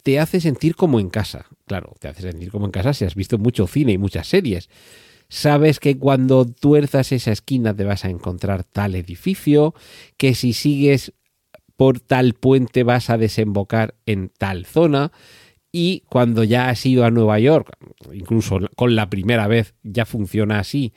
te 0.03 0.19
hace 0.19 0.41
sentir 0.41 0.75
como 0.75 1.01
en 1.01 1.11
casa. 1.11 1.45
Claro, 1.67 1.93
te 2.01 2.09
hace 2.09 2.23
sentir 2.23 2.51
como 2.51 2.65
en 2.65 2.71
casa 2.71 2.95
si 2.95 3.05
has 3.05 3.15
visto 3.15 3.37
mucho 3.37 3.67
cine 3.67 3.93
y 3.93 3.99
muchas 3.99 4.27
series. 4.27 4.71
Sabes 5.29 5.81
que 5.81 5.99
cuando 5.99 6.47
tuerzas 6.47 7.13
esa 7.13 7.33
esquina 7.33 7.77
te 7.77 7.85
vas 7.85 8.07
a 8.07 8.09
encontrar 8.09 8.65
tal 8.65 8.95
edificio, 8.95 9.75
que 10.17 10.35
si 10.35 10.55
sigues 10.55 11.13
por 11.77 12.01
tal 12.01 12.33
puente 12.33 12.85
vas 12.85 13.11
a 13.11 13.19
desembocar 13.19 13.97
en 14.07 14.31
tal 14.31 14.65
zona, 14.65 15.13
y 15.81 16.03
cuando 16.09 16.43
ya 16.43 16.71
has 16.71 16.85
ido 16.85 17.05
a 17.05 17.13
Nueva 17.13 17.39
York, 17.39 17.77
incluso 18.13 18.59
con 18.75 18.97
la 18.97 19.09
primera 19.09 19.47
vez 19.47 19.75
ya 19.85 20.07
funciona 20.07 20.59
así, 20.59 20.93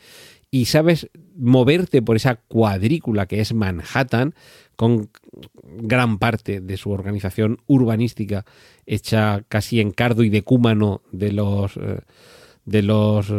y 0.49 0.65
sabes 0.65 1.07
moverte 1.37 2.01
por 2.01 2.15
esa 2.15 2.37
cuadrícula 2.37 3.27
que 3.27 3.41
es 3.41 3.53
Manhattan, 3.53 4.33
con 4.75 5.11
gran 5.63 6.17
parte 6.17 6.61
de 6.61 6.77
su 6.77 6.89
organización 6.89 7.59
urbanística 7.67 8.43
hecha 8.87 9.43
casi 9.49 9.81
en 9.81 9.91
cardo 9.91 10.23
y 10.23 10.31
decúmano 10.31 11.03
de 11.11 11.31
los 11.31 11.77
eh, 11.77 11.99
de 12.65 12.81
los 12.81 13.27
eh, 13.29 13.33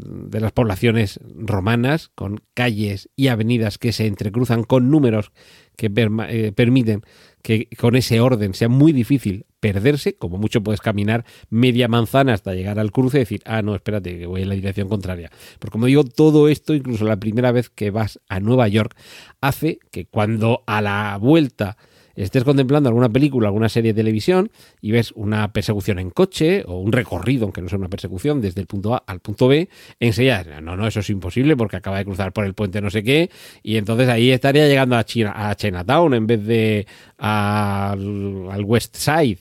de 0.00 0.40
las 0.40 0.52
poblaciones 0.52 1.18
romanas, 1.34 2.12
con 2.14 2.40
calles 2.54 3.10
y 3.16 3.26
avenidas 3.28 3.78
que 3.78 3.90
se 3.90 4.06
entrecruzan 4.06 4.62
con 4.62 4.92
números 4.92 5.32
que 5.78 5.90
eh, 6.28 6.52
permiten 6.52 7.02
que 7.40 7.68
con 7.78 7.94
ese 7.94 8.20
orden 8.20 8.52
sea 8.52 8.68
muy 8.68 8.90
difícil 8.90 9.46
perderse, 9.60 10.16
como 10.16 10.36
mucho 10.36 10.60
puedes 10.60 10.80
caminar 10.80 11.24
media 11.50 11.86
manzana 11.86 12.34
hasta 12.34 12.52
llegar 12.52 12.80
al 12.80 12.90
cruce 12.90 13.18
y 13.18 13.20
decir, 13.20 13.42
ah, 13.44 13.62
no, 13.62 13.76
espérate, 13.76 14.18
que 14.18 14.26
voy 14.26 14.42
en 14.42 14.48
la 14.48 14.56
dirección 14.56 14.88
contraria. 14.88 15.30
Porque 15.60 15.72
como 15.72 15.86
digo, 15.86 16.02
todo 16.02 16.48
esto, 16.48 16.74
incluso 16.74 17.04
la 17.04 17.16
primera 17.16 17.52
vez 17.52 17.70
que 17.70 17.92
vas 17.92 18.18
a 18.28 18.40
Nueva 18.40 18.66
York, 18.66 18.96
hace 19.40 19.78
que 19.92 20.04
cuando 20.04 20.64
a 20.66 20.82
la 20.82 21.16
vuelta 21.20 21.76
estés 22.22 22.44
contemplando 22.44 22.88
alguna 22.88 23.08
película, 23.08 23.48
alguna 23.48 23.68
serie 23.68 23.92
de 23.92 24.00
televisión 24.00 24.50
y 24.80 24.90
ves 24.90 25.12
una 25.14 25.52
persecución 25.52 25.98
en 25.98 26.10
coche 26.10 26.64
o 26.66 26.78
un 26.78 26.92
recorrido, 26.92 27.44
aunque 27.44 27.62
no 27.62 27.68
sea 27.68 27.78
una 27.78 27.88
persecución, 27.88 28.40
desde 28.40 28.60
el 28.60 28.66
punto 28.66 28.94
A 28.94 28.98
al 29.06 29.20
punto 29.20 29.48
B, 29.48 29.68
enseguida, 30.00 30.60
no, 30.60 30.76
no, 30.76 30.86
eso 30.86 31.00
es 31.00 31.10
imposible 31.10 31.56
porque 31.56 31.76
acaba 31.76 31.98
de 31.98 32.04
cruzar 32.04 32.32
por 32.32 32.44
el 32.44 32.54
puente 32.54 32.80
no 32.80 32.90
sé 32.90 33.02
qué 33.02 33.30
y 33.62 33.76
entonces 33.76 34.08
ahí 34.08 34.30
estaría 34.30 34.66
llegando 34.66 34.96
a, 34.96 35.04
China, 35.04 35.32
a 35.34 35.54
Chinatown 35.54 36.14
en 36.14 36.26
vez 36.26 36.44
de 36.44 36.86
al 37.18 38.64
West 38.64 38.96
Side. 38.96 39.38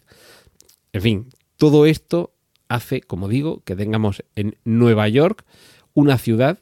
En 0.93 1.01
fin, 1.01 1.29
todo 1.57 1.85
esto 1.85 2.33
hace, 2.69 3.01
como 3.01 3.27
digo, 3.27 3.61
que 3.63 3.75
tengamos 3.75 4.23
en 4.35 4.57
Nueva 4.63 5.07
York 5.07 5.45
una 5.93 6.17
ciudad 6.17 6.59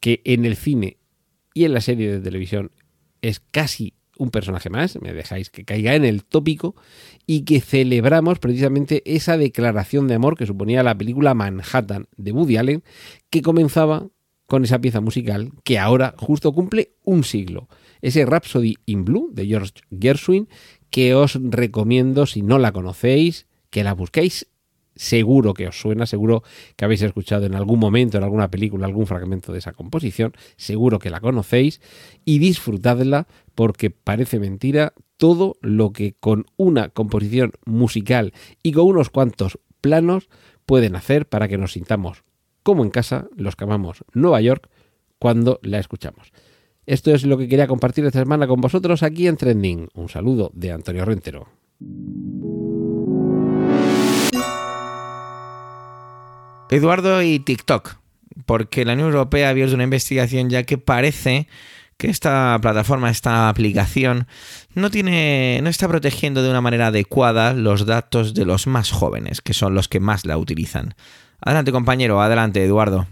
que 0.00 0.20
en 0.24 0.44
el 0.44 0.56
cine 0.56 0.98
y 1.54 1.64
en 1.64 1.72
la 1.72 1.80
serie 1.80 2.12
de 2.12 2.20
televisión 2.20 2.70
es 3.22 3.40
casi 3.40 3.94
un 4.18 4.30
personaje 4.30 4.68
más, 4.68 5.00
me 5.00 5.12
dejáis 5.12 5.50
que 5.50 5.64
caiga 5.64 5.94
en 5.94 6.04
el 6.04 6.24
tópico, 6.24 6.74
y 7.26 7.42
que 7.42 7.60
celebramos 7.60 8.38
precisamente 8.38 9.02
esa 9.06 9.36
declaración 9.36 10.08
de 10.08 10.14
amor 10.14 10.36
que 10.36 10.46
suponía 10.46 10.82
la 10.82 10.98
película 10.98 11.34
Manhattan 11.34 12.08
de 12.16 12.32
Woody 12.32 12.56
Allen, 12.56 12.82
que 13.30 13.42
comenzaba 13.42 14.08
con 14.46 14.64
esa 14.64 14.80
pieza 14.80 15.00
musical 15.00 15.52
que 15.62 15.78
ahora 15.78 16.14
justo 16.16 16.52
cumple 16.52 16.94
un 17.04 17.22
siglo. 17.22 17.68
Ese 18.00 18.24
Rhapsody 18.24 18.76
in 18.86 19.04
Blue 19.04 19.30
de 19.32 19.46
George 19.46 19.72
Gershwin, 19.90 20.48
que 20.90 21.14
os 21.14 21.38
recomiendo 21.40 22.26
si 22.26 22.42
no 22.42 22.58
la 22.58 22.72
conocéis, 22.72 23.46
que 23.70 23.84
la 23.84 23.92
busquéis 23.92 24.48
seguro 24.98 25.54
que 25.54 25.68
os 25.68 25.80
suena, 25.80 26.06
seguro 26.06 26.42
que 26.76 26.84
habéis 26.84 27.02
escuchado 27.02 27.46
en 27.46 27.54
algún 27.54 27.78
momento, 27.78 28.18
en 28.18 28.24
alguna 28.24 28.50
película, 28.50 28.84
algún 28.84 29.06
fragmento 29.06 29.52
de 29.52 29.60
esa 29.60 29.72
composición, 29.72 30.32
seguro 30.56 30.98
que 30.98 31.08
la 31.08 31.20
conocéis 31.20 31.80
y 32.24 32.40
disfrutadla 32.40 33.28
porque 33.54 33.90
parece 33.90 34.40
mentira 34.40 34.92
todo 35.16 35.56
lo 35.62 35.92
que 35.92 36.14
con 36.18 36.46
una 36.56 36.88
composición 36.88 37.52
musical 37.64 38.32
y 38.62 38.72
con 38.72 38.86
unos 38.86 39.08
cuantos 39.08 39.58
planos 39.80 40.28
pueden 40.66 40.96
hacer 40.96 41.26
para 41.26 41.48
que 41.48 41.58
nos 41.58 41.72
sintamos 41.72 42.24
como 42.64 42.82
en 42.82 42.90
casa 42.90 43.28
los 43.36 43.56
que 43.56 43.64
amamos 43.64 44.04
Nueva 44.12 44.40
York 44.40 44.68
cuando 45.18 45.60
la 45.62 45.78
escuchamos. 45.78 46.32
Esto 46.86 47.12
es 47.14 47.24
lo 47.24 47.38
que 47.38 47.48
quería 47.48 47.68
compartir 47.68 48.04
esta 48.04 48.18
semana 48.18 48.46
con 48.46 48.60
vosotros 48.60 49.02
aquí 49.02 49.28
en 49.28 49.36
Trending. 49.36 49.88
Un 49.94 50.08
saludo 50.08 50.50
de 50.54 50.72
Antonio 50.72 51.04
Rentero. 51.04 51.48
Eduardo 56.70 57.22
y 57.22 57.38
TikTok, 57.38 57.96
porque 58.46 58.84
la 58.84 58.92
Unión 58.92 59.08
Europea 59.08 59.48
ha 59.48 59.50
abierto 59.50 59.74
una 59.74 59.84
investigación 59.84 60.50
ya 60.50 60.64
que 60.64 60.78
parece 60.78 61.48
que 61.96 62.08
esta 62.08 62.56
plataforma, 62.62 63.10
esta 63.10 63.48
aplicación, 63.48 64.28
no 64.74 64.90
tiene. 64.90 65.60
no 65.62 65.68
está 65.68 65.88
protegiendo 65.88 66.42
de 66.42 66.50
una 66.50 66.60
manera 66.60 66.88
adecuada 66.88 67.52
los 67.54 67.86
datos 67.86 68.34
de 68.34 68.44
los 68.44 68.66
más 68.66 68.90
jóvenes, 68.92 69.40
que 69.40 69.52
son 69.52 69.74
los 69.74 69.88
que 69.88 69.98
más 69.98 70.24
la 70.24 70.38
utilizan. 70.38 70.94
Adelante, 71.40 71.72
compañero, 71.72 72.20
adelante, 72.22 72.64
Eduardo. 72.64 73.06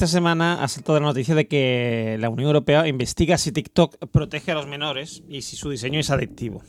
Esta 0.00 0.12
semana 0.12 0.64
ha 0.64 0.68
saltado 0.68 0.98
la 0.98 1.04
noticia 1.04 1.34
de 1.34 1.46
que 1.46 2.16
la 2.20 2.30
Unión 2.30 2.46
Europea 2.46 2.88
investiga 2.88 3.36
si 3.36 3.52
TikTok 3.52 3.98
protege 4.10 4.50
a 4.50 4.54
los 4.54 4.66
menores 4.66 5.22
y 5.28 5.42
si 5.42 5.56
su 5.56 5.68
diseño 5.68 6.00
es 6.00 6.08
adictivo. 6.08 6.62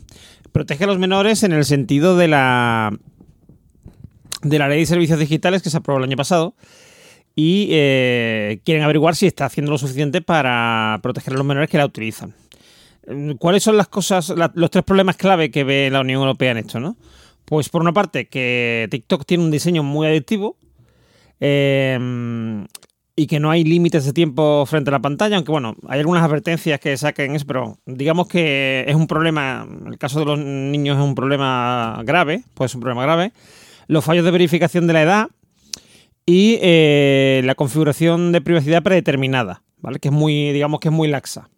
Protege 0.52 0.84
a 0.84 0.88
los 0.88 1.00
menores 1.00 1.42
en 1.44 1.54
el 1.54 1.64
sentido 1.64 2.18
de 2.18 2.28
la 2.28 2.92
de 4.42 4.60
la 4.60 4.68
ley 4.68 4.82
de 4.82 4.86
servicios 4.86 5.18
digitales 5.18 5.62
que 5.62 5.70
se 5.70 5.78
aprobó 5.78 6.00
el 6.00 6.04
año 6.04 6.18
pasado 6.18 6.56
y 7.34 7.70
eh, 7.72 8.60
quieren 8.66 8.84
averiguar 8.84 9.16
si 9.16 9.28
está 9.28 9.46
haciendo 9.46 9.72
lo 9.72 9.78
suficiente 9.78 10.22
para 10.22 11.00
proteger 11.02 11.34
a 11.34 11.38
los 11.38 11.46
menores 11.46 11.70
que 11.70 11.78
la 11.78 11.86
utilizan. 11.86 12.36
¿Cuáles 13.40 13.64
son 13.64 13.78
las 13.78 13.88
cosas, 13.88 14.34
los 14.56 14.72
tres 14.72 14.84
problemas 14.84 15.16
clave 15.16 15.52
que 15.52 15.64
ve 15.64 15.90
la 15.90 16.02
Unión 16.02 16.20
Europea 16.20 16.52
en 16.52 16.58
esto, 16.58 16.82
no? 16.82 16.98
Pues 17.46 17.70
por 17.70 17.82
una 17.82 17.94
parte 17.94 18.28
que 18.28 18.90
TikTok 18.92 19.26
tiene 19.26 19.46
un 19.46 19.52
diseño 19.52 19.84
muy 19.84 20.06
adictivo 20.06 20.58
eh, 21.40 21.98
y 23.22 23.28
que 23.28 23.40
no 23.40 23.52
hay 23.52 23.64
límites 23.64 24.04
de 24.04 24.14
tiempo 24.14 24.66
frente 24.66 24.90
a 24.90 24.94
la 24.94 25.00
pantalla, 25.00 25.36
aunque 25.36 25.52
bueno, 25.52 25.76
hay 25.88 26.00
algunas 26.00 26.24
advertencias 26.24 26.80
que 26.80 26.98
saquen 26.98 27.36
eso, 27.36 27.46
pero 27.46 27.78
digamos 27.86 28.28
que 28.28 28.84
es 28.88 28.96
un 28.96 29.06
problema, 29.06 29.68
en 29.70 29.88
el 29.88 30.00
caso 30.00 30.20
de 30.20 30.26
los 30.26 30.40
niños 30.40 30.98
es 30.98 31.04
un 31.04 31.14
problema 31.14 32.02
grave, 32.04 32.44
puede 32.56 32.70
ser 32.70 32.78
un 32.78 32.82
problema 32.82 33.04
grave 33.04 33.32
los 33.88 34.04
fallos 34.04 34.26
de 34.26 34.32
verificación 34.32 34.88
de 34.88 34.94
la 34.94 35.02
edad 35.04 35.28
y 36.26 36.58
eh, 36.62 37.42
la 37.44 37.54
configuración 37.56 38.32
de 38.32 38.42
privacidad 38.42 38.82
predeterminada, 38.82 39.64
¿vale? 39.82 40.00
Que 40.00 40.08
es 40.08 40.14
muy, 40.14 40.52
digamos 40.52 40.80
que 40.80 40.88
es 40.88 40.94
muy 40.94 41.08
laxa. 41.08 41.50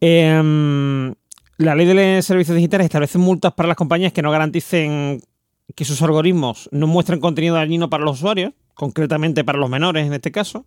Em, 0.00 1.14
la 1.56 1.74
ley 1.74 1.86
de 1.86 2.20
servicios 2.20 2.56
digitales 2.56 2.84
establece 2.84 3.16
multas 3.16 3.52
para 3.54 3.68
las 3.68 3.76
compañías 3.76 4.12
que 4.12 4.20
no 4.20 4.30
garanticen 4.30 5.22
que 5.74 5.84
sus 5.84 6.02
algoritmos 6.02 6.68
no 6.72 6.86
muestren 6.86 7.20
contenido 7.20 7.54
dañino 7.54 7.88
para 7.88 8.04
los 8.04 8.18
usuarios, 8.18 8.52
concretamente 8.78 9.42
para 9.42 9.58
los 9.58 9.68
menores 9.68 10.06
en 10.06 10.12
este 10.12 10.30
caso. 10.30 10.64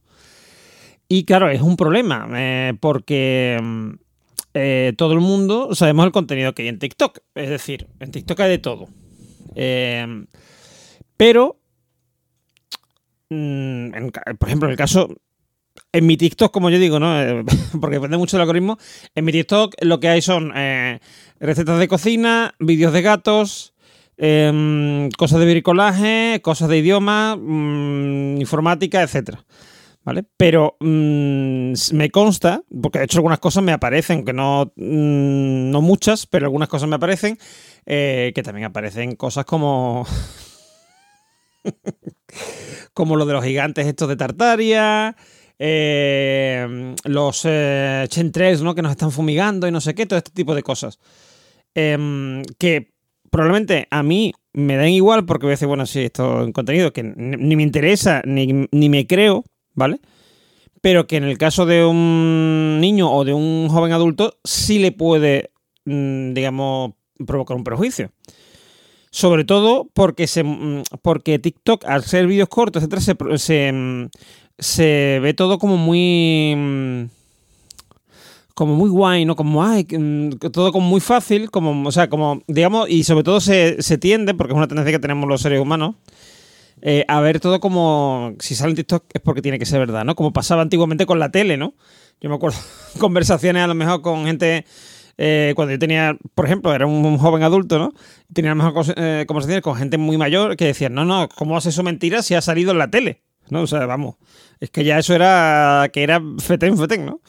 Y 1.08 1.24
claro, 1.24 1.50
es 1.50 1.62
un 1.62 1.78
problema, 1.78 2.28
eh, 2.36 2.74
porque 2.78 3.56
em, 3.58 3.98
eh, 4.54 4.94
todo 4.98 5.14
el 5.14 5.22
mundo 5.22 5.74
sabemos 5.76 6.06
el 6.06 6.12
contenido 6.12 6.54
que 6.54 6.64
hay 6.64 6.68
en 6.68 6.78
TikTok. 6.78 7.20
Es 7.36 7.50
decir, 7.50 7.88
en 8.02 8.12
TikTok 8.12 8.40
hay 8.42 8.50
de 8.50 8.58
todo. 8.58 8.90
Eh, 9.56 10.26
pero, 11.16 11.58
mm, 13.30 14.10
por 14.38 14.50
ejemplo, 14.50 14.68
en 14.68 14.72
el 14.72 14.78
caso, 14.78 15.08
en 15.94 16.06
mi 16.06 16.18
TikTok, 16.18 16.52
como 16.52 16.70
yo 16.70 16.80
digo, 16.80 17.00
¿no? 17.00 17.16
Porque 17.80 17.96
depende 17.96 18.18
mucho 18.18 18.36
del 18.36 18.42
algoritmo, 18.42 18.78
en 19.16 19.24
mi 19.24 19.32
TikTok 19.32 19.76
lo 19.82 20.02
que 20.02 20.10
hay 20.10 20.22
son 20.22 20.52
recetas 21.40 21.80
de 21.80 21.88
cocina, 21.88 22.56
vídeos 22.60 22.92
de 22.92 23.02
gatos, 23.04 23.71
em, 24.24 25.10
cosas 25.18 25.40
de 25.40 25.46
bricolaje, 25.48 26.40
cosas 26.44 26.70
de 26.70 26.78
idioma, 26.78 27.36
mm, 27.36 28.40
informática, 28.40 29.02
etcétera. 29.02 29.44
¿Vale? 30.04 30.24
Pero 30.38 30.78
mm, 30.80 31.74
me 31.94 32.10
consta, 32.10 32.64
porque 32.82 33.00
de 33.00 33.06
hecho 33.06 33.18
algunas 33.18 33.40
cosas 33.40 33.64
me 33.64 33.72
aparecen, 33.72 34.24
que 34.24 34.34
no, 34.34 34.72
no 34.76 35.82
muchas, 35.82 36.28
pero 36.28 36.46
algunas 36.46 36.70
cosas 36.70 36.88
me 36.88 36.96
aparecen, 36.96 37.38
eh, 37.86 38.32
que 38.34 38.44
también 38.44 38.66
aparecen 38.66 39.16
cosas 39.16 39.46
como... 39.46 40.06
como 42.94 43.16
lo 43.16 43.26
de 43.26 43.34
los 43.34 43.44
gigantes 43.44 43.88
estos 43.88 44.10
de 44.10 44.16
Tartaria, 44.16 45.16
eh, 45.58 46.96
los 47.06 47.42
eh, 47.46 48.06
Chentres, 48.08 48.62
¿no? 48.62 48.76
Que 48.76 48.82
nos 48.82 48.92
están 48.92 49.12
fumigando 49.12 49.68
y 49.68 49.72
no 49.72 49.82
sé 49.82 49.94
qué, 49.96 50.06
todo 50.06 50.18
este 50.18 50.32
tipo 50.32 50.56
de 50.56 50.64
cosas. 50.64 51.00
Em, 51.74 52.44
que 52.58 52.92
probablemente 53.32 53.88
a 53.90 54.04
mí 54.04 54.34
me 54.54 54.78
den 54.78 54.90
igual 54.90 55.26
porque 55.26 55.46
voy 55.46 55.52
a 55.52 55.58
decir, 55.58 55.68
bueno, 55.68 55.86
sí, 55.88 56.02
esto 56.02 56.42
es 56.42 56.46
un 56.46 56.52
contenido 56.52 56.94
que 56.94 57.04
ni 57.04 57.56
me 57.56 57.64
interesa 57.64 58.22
ni, 58.26 58.68
ni 58.72 58.90
me 58.90 59.08
creo, 59.08 59.44
¿vale? 59.74 60.00
Pero 60.82 61.08
que 61.08 61.18
en 61.18 61.24
el 61.24 61.38
caso 61.38 61.66
de 61.66 61.86
un 61.86 62.80
niño 62.80 63.12
o 63.12 63.24
de 63.24 63.34
un 63.34 63.70
joven 63.70 63.94
adulto 63.94 64.38
sí 64.44 64.78
le 64.78 64.92
puede, 64.92 65.52
mm, 65.86 66.34
digamos, 66.34 66.94
provocar 67.26 67.56
un 67.56 67.64
perjuicio. 67.64 68.12
Sobre 69.12 69.44
todo 69.44 69.90
porque, 69.94 70.28
se, 70.28 70.44
mm, 70.44 70.84
porque 71.02 71.40
TikTok, 71.40 71.86
al 71.86 72.04
ser 72.04 72.28
vídeos 72.28 72.50
cortos, 72.50 72.84
etcétera, 72.84 73.38
se, 73.38 73.72
mm, 73.72 74.10
se, 74.58 75.20
ve 75.22 75.34
todo 75.34 75.60
como 75.60 75.78
muy. 75.78 77.10
Mm, 78.62 78.72
como 78.72 78.76
muy 78.76 78.90
guay, 78.90 79.26
¿no? 79.26 79.36
Como, 79.36 79.64
ay, 79.64 79.86
todo 80.52 80.72
como 80.72 80.88
muy 80.88 81.02
fácil, 81.02 81.50
como, 81.50 81.88
o 81.88 81.92
sea, 81.92 82.10
como, 82.10 82.44
digamos, 82.48 82.90
y 82.90 83.04
sobre 83.04 83.24
todo 83.24 83.40
se, 83.42 83.98
tiende, 84.00 84.34
porque 84.34 84.54
es 84.54 84.58
una 84.58 84.68
tendencia 84.68 84.92
que 84.92 85.00
tenemos 85.00 85.28
los 85.28 85.42
seres 85.42 85.60
humanos, 85.60 85.96
eh, 86.82 87.06
a 87.08 87.20
ver 87.22 87.40
todo 87.40 87.60
como, 87.60 88.36
si 88.40 88.56
sale 88.56 88.72
en 88.72 88.76
TikTok 88.78 89.06
es 89.14 89.22
porque 89.22 89.42
tiene 89.42 89.60
que 89.60 89.66
ser 89.66 89.80
verdad, 89.80 90.04
¿no? 90.06 90.16
Como 90.16 90.34
pasaba 90.34 90.62
antiguamente 90.62 91.06
con 91.06 91.20
la 91.20 91.32
tele, 91.32 91.58
¿no? 91.58 91.76
Yo 92.22 92.30
me 92.30 92.36
acuerdo 92.36 92.58
conversaciones 93.00 93.64
a 93.64 93.68
lo 93.68 93.76
mejor 93.76 94.02
con 94.02 94.26
gente 94.26 94.66
eh, 95.18 95.54
cuando 95.56 95.72
yo 95.72 95.80
tenía, 95.80 96.18
por 96.36 96.46
ejemplo, 96.46 96.74
era 96.74 96.86
un, 96.86 97.18
joven 97.18 97.44
adulto, 97.44 97.80
¿no? 97.80 97.94
Tenía 98.34 98.56
mejor 98.56 98.86
eh, 98.96 99.26
conversaciones 99.28 99.64
con 99.64 99.76
gente 99.76 99.98
muy 99.98 100.18
mayor 100.18 100.56
que 100.56 100.66
decían, 100.66 100.94
no, 100.94 101.06
no, 101.06 101.30
¿cómo 101.30 101.58
hace 101.58 101.70
eso 101.70 101.84
mentira 101.84 102.22
si 102.24 102.36
ha 102.36 102.42
salido 102.42 102.72
en 102.72 102.78
la 102.78 102.90
tele? 102.90 103.24
¿No? 103.50 103.64
O 103.64 103.68
sea, 103.68 103.86
vamos, 103.86 104.16
es 104.60 104.70
que 104.70 104.84
ya 104.84 104.98
eso 104.98 105.14
era, 105.14 105.90
que 105.92 106.04
era 106.04 106.22
fetén, 106.40 106.78
fetén, 106.78 107.06
¿no? 107.06 107.22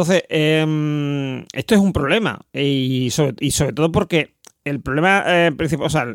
Entonces, 0.00 0.24
em, 0.30 1.44
esto 1.52 1.74
es 1.74 1.80
un 1.80 1.92
problema 1.92 2.40
y 2.52 3.10
sobre, 3.10 3.72
todo 3.74 3.92
porque 3.92 4.36
el 4.64 4.80
problema 4.80 5.24
eh, 5.26 5.52
principal, 5.52 5.86
o 5.86 5.90
sea, 5.90 6.06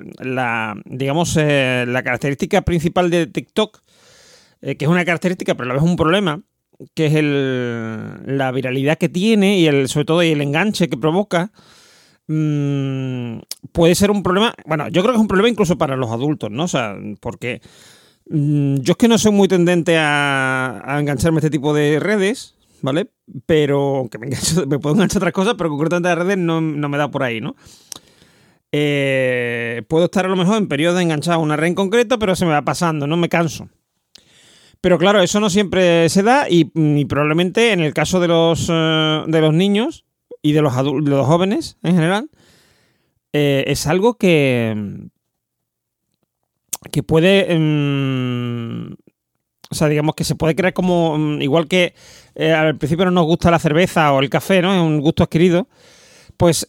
digamos, 0.85 1.35
la 1.35 2.01
característica 2.03 2.63
principal 2.63 3.11
de 3.11 3.27
TikTok, 3.27 3.81
que 4.61 4.77
es 4.79 4.87
una 4.87 5.05
característica, 5.05 5.53
pero 5.53 5.65
a 5.65 5.67
la 5.67 5.73
vez 5.75 5.83
un 5.83 5.95
problema, 5.95 6.41
que 6.93 7.05
es 7.07 7.13
el, 7.13 8.37
la 8.37 8.51
viralidad 8.51 8.97
que 8.97 9.09
tiene 9.09 9.59
y 9.59 9.67
el, 9.67 9.87
sobre 9.87 10.05
todo 10.05 10.23
y 10.23 10.29
el 10.29 10.41
enganche 10.41 10.89
que 10.89 10.97
provoca, 10.97 11.51
mm, 12.27 13.39
puede 13.71 13.93
ser 13.93 14.11
un 14.11 14.23
problema. 14.23 14.53
Bueno, 14.65 14.87
yo 14.89 15.01
creo 15.01 15.13
que 15.13 15.17
es 15.17 15.21
un 15.21 15.27
problema 15.27 15.49
incluso 15.49 15.77
para 15.77 15.95
los 15.95 16.09
adultos, 16.11 16.51
¿no? 16.51 16.63
O 16.63 16.67
sea, 16.67 16.95
porque 17.19 17.61
mm, 18.29 18.77
yo 18.77 18.93
es 18.93 18.97
que 18.97 19.07
no 19.07 19.17
soy 19.17 19.31
muy 19.31 19.47
tendente 19.47 19.97
a, 19.97 20.97
engancharme 20.99 21.37
a 21.37 21.41
este 21.41 21.49
tipo 21.49 21.73
de 21.73 21.99
redes, 21.99 22.55
¿vale? 22.81 23.11
Pero 23.45 24.07
que 24.11 24.17
me, 24.17 24.27
me 24.67 24.79
puedo 24.79 24.95
enganchar 24.95 25.17
otras 25.17 25.33
cosas, 25.33 25.55
pero 25.57 25.69
concretamente 25.69 26.09
a 26.09 26.15
redes 26.15 26.37
no, 26.37 26.61
no 26.61 26.89
me 26.89 26.97
da 26.97 27.09
por 27.09 27.23
ahí, 27.23 27.41
¿no? 27.41 27.55
Eh, 28.77 29.83
puedo 29.87 30.05
estar 30.05 30.25
a 30.25 30.27
lo 30.27 30.35
mejor 30.35 30.57
en 30.57 30.67
periodo 30.67 30.95
de 30.95 31.03
enganchado 31.03 31.37
a 31.37 31.41
una 31.41 31.55
red 31.55 31.67
en 31.67 31.75
concreto, 31.75 32.19
pero 32.19 32.35
se 32.35 32.45
me 32.45 32.51
va 32.51 32.63
pasando, 32.63 33.07
no 33.07 33.15
me 33.15 33.29
canso. 33.29 33.69
Pero 34.81 34.97
claro, 34.97 35.21
eso 35.21 35.39
no 35.39 35.49
siempre 35.49 36.09
se 36.09 36.23
da 36.23 36.47
y, 36.49 36.65
probablemente 37.05 37.71
en 37.71 37.79
el 37.79 37.93
caso 37.93 38.19
de 38.19 38.27
los, 38.27 38.67
eh, 38.69 39.23
de 39.27 39.41
los 39.41 39.53
niños 39.53 40.05
y 40.41 40.51
de 40.51 40.61
los, 40.61 40.75
de 40.75 41.09
los 41.09 41.25
jóvenes 41.25 41.77
en 41.83 41.95
general, 41.95 42.29
eh, 43.31 43.63
es 43.67 43.87
algo 43.87 44.17
que, 44.17 45.07
que 46.91 47.01
puede... 47.01 47.57
Mm, 47.57 48.95
o 49.75 49.77
sea, 49.77 49.87
digamos 49.89 50.15
que 50.15 50.23
se 50.23 50.35
puede 50.35 50.55
crear 50.55 50.73
como... 50.73 51.17
Mm, 51.17 51.41
igual 51.41 51.67
que 51.67 51.93
eh, 52.35 52.51
al 52.51 52.77
principio 52.77 53.05
no 53.05 53.11
nos 53.11 53.25
gusta 53.25 53.51
la 53.51 53.59
cerveza 53.59 54.11
o 54.13 54.19
el 54.19 54.29
café, 54.29 54.61
¿no? 54.61 54.73
Es 54.73 54.81
un 54.81 55.01
gusto 55.01 55.23
adquirido 55.23 55.67
pues 56.37 56.65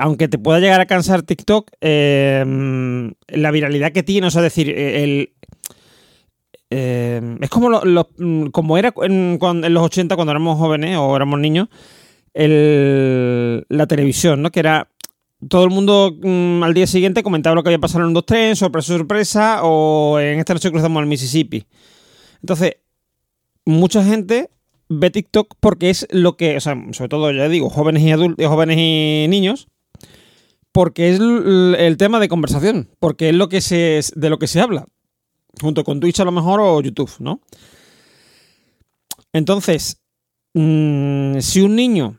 aunque 0.00 0.28
te 0.28 0.36
pueda 0.36 0.60
llegar 0.60 0.82
a 0.82 0.86
cansar 0.86 1.22
TikTok, 1.22 1.70
mm, 1.80 3.08
la 3.28 3.50
viralidad 3.50 3.92
que 3.92 4.02
tiene, 4.02 4.26
o 4.26 4.30
sea, 4.30 4.42
decir, 4.42 4.68
el, 4.68 5.32
eh, 6.70 7.38
es 7.40 7.48
como, 7.48 7.70
lo, 7.70 8.08
mm, 8.18 8.46
como 8.48 8.76
era 8.76 8.92
en, 9.02 9.38
los 9.40 9.82
80 9.82 10.16
cuando 10.16 10.32
éramos 10.32 10.58
jóvenes 10.58 10.96
o 10.98 11.16
éramos 11.16 11.40
niños, 11.40 11.68
la 12.34 13.86
televisión, 13.86 14.42
¿no? 14.42 14.50
Que 14.50 14.60
era 14.60 14.88
todo 15.48 15.64
el 15.64 15.70
mundo 15.70 16.16
al 16.62 16.74
día 16.74 16.86
siguiente 16.86 17.22
comentaba 17.22 17.54
lo 17.54 17.62
que 17.62 17.68
había 17.68 17.78
pasado 17.78 18.00
en 18.00 18.08
un 18.08 18.14
2 18.14 18.26
3 18.26 18.58
sorpresa, 18.58 18.96
sorpresa, 18.96 19.60
o 19.62 20.18
en 20.20 20.38
esta 20.38 20.52
noche 20.52 20.70
cruzamos 20.70 21.00
el 21.00 21.08
Mississippi. 21.08 21.64
Entonces, 22.40 22.76
mucha 23.64 24.04
gente 24.04 24.50
ve 24.88 25.10
TikTok 25.10 25.54
porque 25.60 25.90
es 25.90 26.06
lo 26.10 26.36
que, 26.36 26.56
o 26.56 26.60
sea, 26.60 26.76
sobre 26.92 27.08
todo, 27.08 27.30
ya 27.32 27.48
digo, 27.48 27.70
jóvenes 27.70 28.02
y 28.02 28.10
adultos, 28.10 28.46
jóvenes 28.46 28.76
y 28.78 29.26
niños, 29.28 29.68
porque 30.72 31.10
es 31.10 31.20
el 31.20 31.96
tema 31.98 32.20
de 32.20 32.28
conversación, 32.28 32.88
porque 32.98 33.30
es 33.30 33.34
lo 33.34 33.48
que 33.48 33.60
se, 33.60 34.00
de 34.14 34.30
lo 34.30 34.38
que 34.38 34.46
se 34.46 34.60
habla, 34.60 34.86
junto 35.60 35.84
con 35.84 36.00
Twitch 36.00 36.20
a 36.20 36.24
lo 36.24 36.32
mejor 36.32 36.60
o 36.60 36.80
YouTube, 36.80 37.10
¿no? 37.18 37.40
Entonces, 39.32 40.00
mm, 40.54 41.38
si 41.40 41.60
un 41.60 41.76
niño 41.76 42.18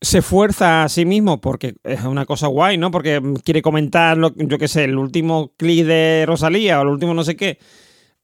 se 0.00 0.22
fuerza 0.22 0.84
a 0.84 0.88
sí 0.88 1.04
mismo 1.04 1.40
porque 1.40 1.74
es 1.82 2.04
una 2.04 2.26
cosa 2.26 2.46
guay, 2.46 2.78
¿no? 2.78 2.90
Porque 2.90 3.20
quiere 3.44 3.62
comentar, 3.62 4.18
yo 4.36 4.58
qué 4.58 4.68
sé, 4.68 4.84
el 4.84 4.96
último 4.96 5.52
clip 5.56 5.86
de 5.86 6.24
Rosalía 6.26 6.78
o 6.78 6.82
el 6.82 6.88
último 6.88 7.14
no 7.14 7.24
sé 7.24 7.36
qué, 7.36 7.58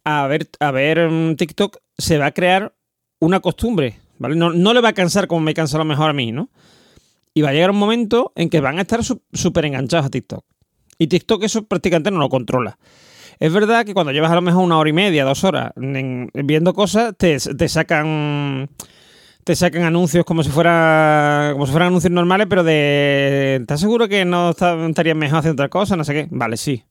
a 0.05 0.27
ver, 0.27 0.49
a 0.61 0.71
ver 0.71 1.09
mm, 1.11 1.37
TikTok, 1.37 1.79
se 1.97 2.19
va 2.19 2.27
a 2.27 2.33
crear 2.33 2.75
una 3.21 3.41
costumbre, 3.41 3.99
¿vale? 4.19 4.37
No, 4.37 4.53
no 4.53 4.75
le 4.75 4.81
va 4.81 4.91
a 4.91 4.95
cansar 4.95 5.27
como 5.27 5.41
me 5.41 5.55
cansa 5.55 5.77
a 5.77 5.79
lo 5.79 5.85
mejor 5.85 6.11
a 6.11 6.13
mí, 6.13 6.31
¿no? 6.31 6.51
Y 7.33 7.43
va 7.43 7.51
a 7.51 7.53
llegar 7.53 7.71
un 7.71 7.79
momento 7.79 8.33
en 8.37 8.51
que 8.51 8.61
van 8.61 8.79
a 8.79 8.83
estar 8.83 9.01
súper 9.03 9.65
enganchados 9.65 10.07
a 10.07 10.11
TikTok. 10.11 10.45
Y 10.99 11.09
TikTok 11.09 11.43
eso 11.43 11.67
prácticamente 11.67 12.11
no 12.11 12.19
lo 12.19 12.29
controla. 12.29 12.79
Es 13.41 13.53
verdad 13.53 13.85
que 13.85 13.95
cuando 13.95 14.13
llevas 14.13 14.31
a 14.31 14.37
lo 14.37 14.43
mejor 14.43 14.63
una 14.63 14.79
hora 14.79 14.91
y 14.91 14.93
media, 14.93 15.25
dos 15.25 15.43
horas 15.43 15.73
viendo 15.75 16.73
cosas, 16.73 17.15
te, 17.17 17.37
te 17.39 17.69
sacan 17.69 18.71
te 19.43 19.57
sacan 19.57 19.83
anuncios 19.83 20.25
como 20.25 20.43
si 20.43 20.51
fuera 20.51 21.51
como 21.53 21.67
si 21.67 21.73
fueran 21.73 21.89
anuncios 21.89 22.13
normales, 22.13 22.47
pero 22.49 22.63
de 22.63 23.59
¿estás 23.61 23.81
seguro 23.81 24.09
que 24.09 24.25
no 24.25 24.51
estarías 24.51 25.17
mejor 25.17 25.41
haciendo 25.41 25.61
otra 25.61 25.69
cosa? 25.69 25.97
No 25.97 26.05
sé 26.05 26.15
qué. 26.15 26.29
Vale, 26.31 26.57
sí 26.57 26.85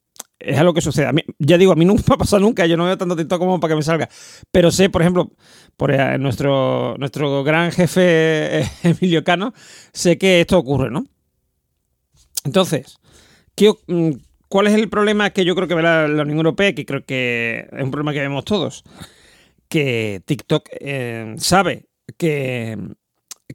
es 0.43 0.57
algo 0.57 0.73
que 0.73 0.81
sucede. 0.81 1.09
Ya 1.39 1.57
digo, 1.57 1.71
a 1.71 1.75
mí 1.75 1.85
nunca 1.85 2.03
me 2.09 2.15
ha 2.15 2.17
pasado 2.17 2.41
nunca, 2.41 2.65
yo 2.65 2.77
no 2.77 2.85
veo 2.85 2.97
tanto 2.97 3.15
TikTok 3.15 3.39
como 3.39 3.59
para 3.59 3.71
que 3.71 3.75
me 3.77 3.83
salga. 3.83 4.09
Pero 4.51 4.71
sé, 4.71 4.89
por 4.89 5.01
ejemplo, 5.01 5.31
por 5.77 5.91
eh, 5.91 6.17
nuestro, 6.17 6.95
nuestro 6.97 7.43
gran 7.43 7.71
jefe 7.71 8.61
Emilio 8.83 9.23
Cano, 9.23 9.53
sé 9.93 10.17
que 10.17 10.41
esto 10.41 10.57
ocurre, 10.57 10.91
¿no? 10.91 11.05
Entonces, 12.43 12.99
mm, 13.87 14.11
¿cuál 14.49 14.67
es 14.67 14.73
el 14.73 14.89
problema 14.89 15.29
que 15.29 15.45
yo 15.45 15.55
creo 15.55 15.67
que 15.67 15.75
ve 15.75 15.83
la, 15.83 16.05
Unión 16.05 16.37
Europea? 16.37 16.73
Que 16.75 16.85
creo 16.85 17.05
que 17.05 17.67
es 17.71 17.83
un 17.83 17.91
problema 17.91 18.13
que 18.13 18.19
vemos 18.19 18.43
todos. 18.43 18.83
Que 19.69 20.21
TikTok 20.25 20.69
eh, 20.79 21.35
sabe 21.37 21.87
que, 22.17 22.77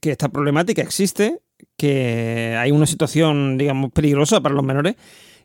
que 0.00 0.10
esta 0.10 0.30
problemática 0.30 0.82
existe, 0.82 1.40
que 1.76 2.56
hay 2.58 2.70
una 2.70 2.86
situación, 2.86 3.58
digamos, 3.58 3.92
peligrosa 3.92 4.40
para 4.40 4.54
los 4.54 4.64
menores 4.64 4.96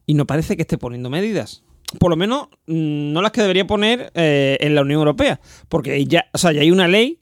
y 0.05 0.13
no 0.13 0.25
parece 0.25 0.55
que 0.55 0.63
esté 0.63 0.77
poniendo 0.77 1.09
medidas. 1.09 1.63
Por 1.99 2.09
lo 2.09 2.15
menos 2.15 2.47
mm, 2.67 3.13
no 3.13 3.21
las 3.21 3.31
que 3.31 3.41
debería 3.41 3.67
poner 3.67 4.11
eh, 4.15 4.57
en 4.59 4.75
la 4.75 4.81
Unión 4.81 4.99
Europea, 4.99 5.39
porque 5.69 6.05
ya, 6.05 6.25
o 6.33 6.37
sea, 6.37 6.51
ya 6.51 6.61
hay 6.61 6.71
una 6.71 6.87
ley 6.87 7.19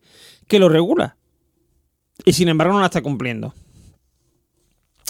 que 0.47 0.59
lo 0.59 0.69
regula. 0.69 1.17
Y 2.25 2.33
sin 2.33 2.49
embargo 2.49 2.73
no 2.73 2.79
la 2.79 2.85
está 2.85 3.01
cumpliendo. 3.01 3.53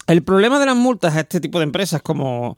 El 0.07 0.23
problema 0.23 0.59
de 0.59 0.65
las 0.65 0.75
multas 0.75 1.15
a 1.15 1.21
este 1.21 1.39
tipo 1.39 1.59
de 1.59 1.63
empresas 1.63 2.01
como, 2.01 2.57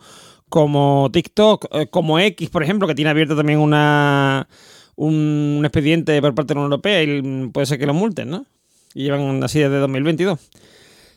como 0.49 1.09
TikTok, 1.11 1.67
eh, 1.71 1.87
como 1.87 2.19
X, 2.19 2.49
por 2.49 2.63
ejemplo, 2.63 2.87
que 2.87 2.95
tiene 2.95 3.11
abierto 3.11 3.35
también 3.35 3.59
una, 3.59 4.47
un 4.95 5.61
expediente 5.63 6.19
por 6.21 6.35
parte 6.35 6.53
de 6.53 6.55
la 6.55 6.61
Unión 6.61 6.71
Europea 6.73 7.03
y 7.03 7.47
puede 7.49 7.65
ser 7.65 7.79
que 7.79 7.85
lo 7.85 7.93
multen, 7.93 8.29
¿no? 8.29 8.45
Y 8.93 9.03
llevan 9.03 9.43
así 9.43 9.59
desde 9.59 9.77
2022. 9.77 10.39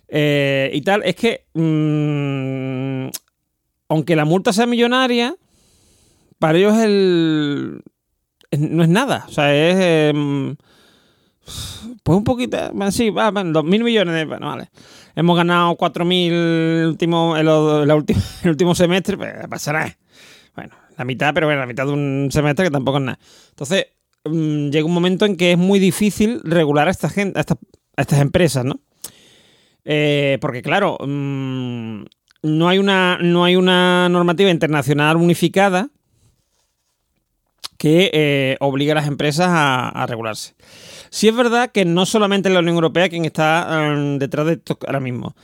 Eh, 0.09 0.70
y 0.72 0.80
tal, 0.82 1.02
es 1.04 1.16
que 1.16 1.46
mm, 1.54 3.09
aunque 3.88 4.16
la 4.16 4.25
multa 4.25 4.53
sea 4.53 4.66
millonaria, 4.66 5.37
para 6.38 6.59
ellos 6.59 6.77
el, 6.79 7.83
no 8.59 8.83
es 8.83 8.88
nada. 8.88 9.25
O 9.29 9.33
sea, 9.33 9.55
es. 9.55 9.77
Em, 10.11 10.57
pues 12.03 12.18
un 12.18 12.25
poquito. 12.25 12.59
Sí, 12.90 13.11
va, 13.11 13.31
dos 13.31 13.64
mil 13.64 13.85
millones 13.85 14.14
de. 14.14 14.25
Bueno, 14.25 14.49
vale. 14.49 14.70
Hemos 15.14 15.37
ganado 15.37 15.77
cuatro 15.77 16.05
mil 16.05 16.33
el 16.33 16.87
último, 16.88 17.37
el, 17.37 17.49
el 18.42 18.51
último 18.51 18.75
semestre, 18.75 19.16
pues 19.16 19.33
pasará. 19.49 19.96
Bueno, 20.55 20.75
la 20.96 21.05
mitad, 21.05 21.33
pero 21.35 21.46
bueno, 21.46 21.61
la 21.61 21.66
mitad 21.66 21.87
de 21.87 21.92
un 21.92 22.29
semestre 22.31 22.66
que 22.66 22.70
tampoco 22.70 22.99
es 22.99 23.05
nada. 23.05 23.18
Entonces, 23.51 23.87
mm, 24.25 24.68
llega 24.68 24.87
un 24.87 24.94
momento 24.94 25.25
en 25.25 25.37
que 25.37 25.53
es 25.53 25.59
muy 25.59 25.79
difícil 25.79 26.40
regular 26.44 26.88
a 26.88 26.90
esta 26.90 27.09
gente, 27.09 27.38
a 27.38 27.40
estas, 27.40 27.59
a 27.96 28.03
estas 28.03 28.20
empresas, 28.20 28.64
¿no? 28.64 28.81
Eh, 29.85 30.38
porque, 30.40 30.62
claro, 30.62 30.99
mm, 31.01 32.03
no 32.42 32.68
hay 32.68 32.79
una, 32.79 33.18
no 33.20 33.44
hay 33.44 33.57
una 33.57 34.09
normativa 34.09 34.51
internacional 34.51 35.16
unificada 35.16 35.90
que 37.79 38.11
eh, 38.12 38.57
obligue 38.61 38.92
a 38.92 38.94
las 38.94 39.07
empresas 39.07 39.49
a, 39.51 40.07
regularse. 40.07 40.55
Sí 41.11 41.29
es 41.29 41.37
verdad 41.37 41.70
que 41.70 41.85
no 41.85 42.07
solamente 42.07 42.51
la 42.51 42.61
Unión 42.61 42.77
Europea 42.77 43.09
quien 43.09 43.25
está 43.25 43.92
em, 43.92 44.18
detrás 44.18 44.46
de 44.46 44.53
esto 44.55 44.79
ahora 44.87 45.01
mismo. 45.01 45.35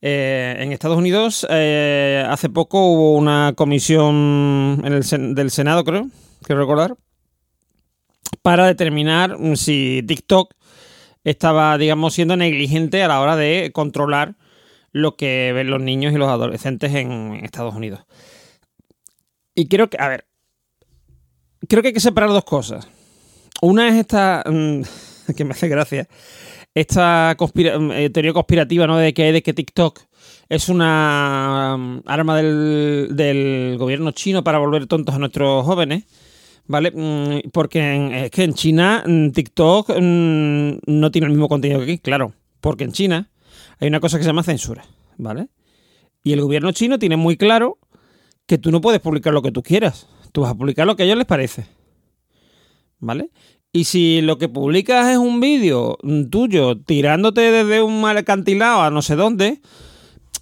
Eh, 0.00 0.56
en 0.58 0.72
Estados 0.72 0.98
Unidos 0.98 1.46
eh, 1.48 2.26
hace 2.28 2.50
poco 2.50 2.92
hubo 2.92 3.16
una 3.16 3.54
comisión 3.56 4.82
del 5.34 5.50
Senado, 5.50 5.84
creo, 5.84 6.08
quiero 6.42 6.60
recordar, 6.60 6.94
para 8.42 8.66
determinar 8.66 9.38
si 9.54 10.02
TikTok 10.06 10.52
estaba, 11.24 11.78
digamos, 11.78 12.12
siendo 12.14 12.36
negligente 12.36 13.02
a 13.02 13.08
la 13.08 13.20
hora 13.20 13.36
de 13.36 13.70
controlar 13.72 14.34
lo 14.94 15.16
que 15.16 15.52
ven 15.52 15.70
los 15.70 15.82
niños 15.82 16.14
y 16.14 16.16
los 16.16 16.28
adolescentes 16.28 16.94
en 16.94 17.40
Estados 17.42 17.74
Unidos. 17.74 18.06
Y 19.56 19.66
creo 19.66 19.90
que, 19.90 19.98
a 20.00 20.08
ver, 20.08 20.24
creo 21.68 21.82
que 21.82 21.88
hay 21.88 21.94
que 21.94 22.00
separar 22.00 22.30
dos 22.30 22.44
cosas. 22.44 22.88
Una 23.60 23.88
es 23.88 23.96
esta, 23.96 24.44
mm, 24.46 24.82
que 25.36 25.44
me 25.44 25.50
hace 25.50 25.68
gracia, 25.68 26.08
esta 26.74 27.36
mm, 27.36 27.90
eh, 27.90 28.10
teoría 28.10 28.32
conspirativa, 28.32 28.86
¿no? 28.86 28.96
De 28.96 29.12
que, 29.12 29.32
de 29.32 29.42
que 29.42 29.52
TikTok 29.52 30.00
es 30.48 30.68
una 30.68 31.76
mm, 31.76 32.02
arma 32.06 32.36
del, 32.36 33.76
gobierno 33.76 34.12
chino 34.12 34.44
para 34.44 34.58
volver 34.58 34.86
tontos 34.86 35.14
a 35.14 35.18
nuestros 35.18 35.66
jóvenes. 35.66 36.04
¿Vale? 36.66 36.92
Porque 37.52 38.24
es 38.24 38.30
que 38.30 38.42
en 38.42 38.54
China 38.54 39.04
TikTok 39.04 39.90
no 39.98 41.10
tiene 41.10 41.26
el 41.26 41.32
mismo 41.32 41.46
contenido 41.46 41.80
que 41.80 41.84
aquí, 41.84 41.98
claro. 41.98 42.32
Porque 42.62 42.84
en 42.84 42.92
China 42.92 43.28
hay 43.80 43.88
una 43.88 44.00
cosa 44.00 44.18
que 44.18 44.24
se 44.24 44.30
llama 44.30 44.42
censura, 44.42 44.84
¿vale? 45.16 45.48
Y 46.22 46.32
el 46.32 46.40
gobierno 46.40 46.72
chino 46.72 46.98
tiene 46.98 47.16
muy 47.16 47.36
claro 47.36 47.78
que 48.46 48.58
tú 48.58 48.70
no 48.70 48.80
puedes 48.80 49.00
publicar 49.00 49.32
lo 49.32 49.42
que 49.42 49.52
tú 49.52 49.62
quieras. 49.62 50.06
Tú 50.32 50.42
vas 50.42 50.50
a 50.50 50.54
publicar 50.54 50.86
lo 50.86 50.96
que 50.96 51.02
a 51.02 51.06
ellos 51.06 51.18
les 51.18 51.26
parece. 51.26 51.66
¿Vale? 52.98 53.30
Y 53.72 53.84
si 53.84 54.20
lo 54.20 54.38
que 54.38 54.48
publicas 54.48 55.08
es 55.08 55.18
un 55.18 55.40
vídeo 55.40 55.98
tuyo 56.30 56.78
tirándote 56.78 57.40
desde 57.40 57.82
un 57.82 58.00
mal 58.00 58.16
acantilado 58.16 58.82
a 58.82 58.90
no 58.90 59.02
sé 59.02 59.16
dónde, 59.16 59.60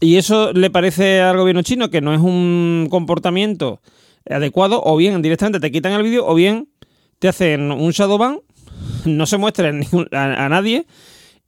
y 0.00 0.16
eso 0.16 0.52
le 0.52 0.70
parece 0.70 1.20
al 1.20 1.38
gobierno 1.38 1.62
chino 1.62 1.90
que 1.90 2.00
no 2.00 2.12
es 2.12 2.20
un 2.20 2.88
comportamiento 2.90 3.80
adecuado, 4.28 4.82
o 4.84 4.96
bien 4.96 5.22
directamente 5.22 5.60
te 5.60 5.72
quitan 5.72 5.92
el 5.92 6.02
vídeo, 6.02 6.26
o 6.26 6.34
bien 6.34 6.68
te 7.18 7.28
hacen 7.28 7.72
un 7.72 7.90
shadowban, 7.92 8.40
no 9.04 9.26
se 9.26 9.38
muestra 9.38 9.70
a 9.70 10.48
nadie 10.48 10.86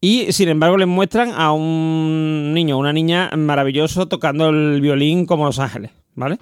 y 0.01 0.33
sin 0.33 0.49
embargo 0.49 0.77
les 0.77 0.89
muestran 0.89 1.33
a 1.35 1.53
un 1.53 2.53
niño, 2.53 2.79
una 2.79 2.93
niña 2.93 3.31
maravilloso 3.37 4.07
tocando 4.07 4.51
el 4.51 4.81
violín 4.81 5.27
como 5.27 5.47
Los 5.47 5.59
Ángeles, 5.59 5.91
¿vale? 6.15 6.39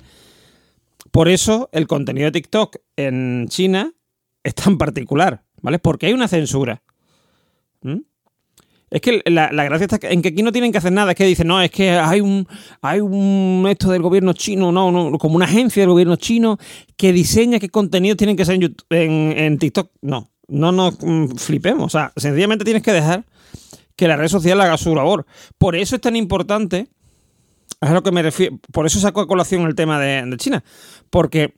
Por 1.10 1.28
eso 1.28 1.68
el 1.72 1.86
contenido 1.86 2.26
de 2.26 2.32
TikTok 2.32 2.76
en 2.96 3.46
China 3.48 3.92
es 4.42 4.54
tan 4.54 4.78
particular, 4.78 5.42
¿vale? 5.60 5.78
Porque 5.78 6.06
hay 6.06 6.12
una 6.12 6.28
censura. 6.28 6.82
Es 8.92 9.00
que 9.00 9.22
la, 9.24 9.48
gracia 9.48 9.86
está 9.86 9.98
en 10.08 10.20
que 10.20 10.28
aquí 10.28 10.42
no 10.42 10.52
tienen 10.52 10.70
que 10.70 10.76
hacer 10.76 10.92
nada. 10.92 11.12
Es 11.12 11.16
que 11.16 11.24
dicen, 11.24 11.46
no, 11.46 11.62
es 11.62 11.70
que 11.70 11.92
hay 11.92 12.20
un, 12.20 12.46
hay 12.82 13.00
un 13.00 13.66
esto 13.70 13.90
del 13.90 14.02
gobierno 14.02 14.34
chino, 14.34 14.70
no, 14.70 14.92
no, 14.92 15.16
como 15.18 15.36
una 15.36 15.46
agencia 15.46 15.82
del 15.82 15.90
gobierno 15.90 16.16
chino 16.16 16.58
que 16.96 17.10
diseña 17.10 17.58
qué 17.58 17.70
contenido 17.70 18.16
tienen 18.16 18.36
que 18.36 18.44
ser 18.44 18.56
en, 18.56 18.74
en, 18.90 19.38
en 19.38 19.58
TikTok. 19.58 19.92
No, 20.02 20.30
no 20.48 20.72
nos 20.72 20.98
mm, 21.00 21.36
flipemos. 21.36 21.86
O 21.86 21.88
sea, 21.88 22.12
sencillamente 22.16 22.66
tienes 22.66 22.82
que 22.82 22.92
dejar 22.92 23.24
que 23.96 24.08
la 24.08 24.16
red 24.16 24.28
social 24.28 24.60
haga 24.60 24.76
su 24.78 24.94
labor. 24.94 25.26
Por 25.58 25.76
eso 25.76 25.96
es 25.96 26.00
tan 26.00 26.16
importante, 26.16 26.88
es 27.80 27.88
a 27.88 27.92
lo 27.92 28.02
que 28.02 28.12
me 28.12 28.22
refiero, 28.22 28.58
por 28.72 28.86
eso 28.86 29.00
saco 29.00 29.20
a 29.20 29.26
colación 29.26 29.62
el 29.62 29.74
tema 29.74 29.98
de, 30.00 30.36
China, 30.36 30.64
porque 31.10 31.54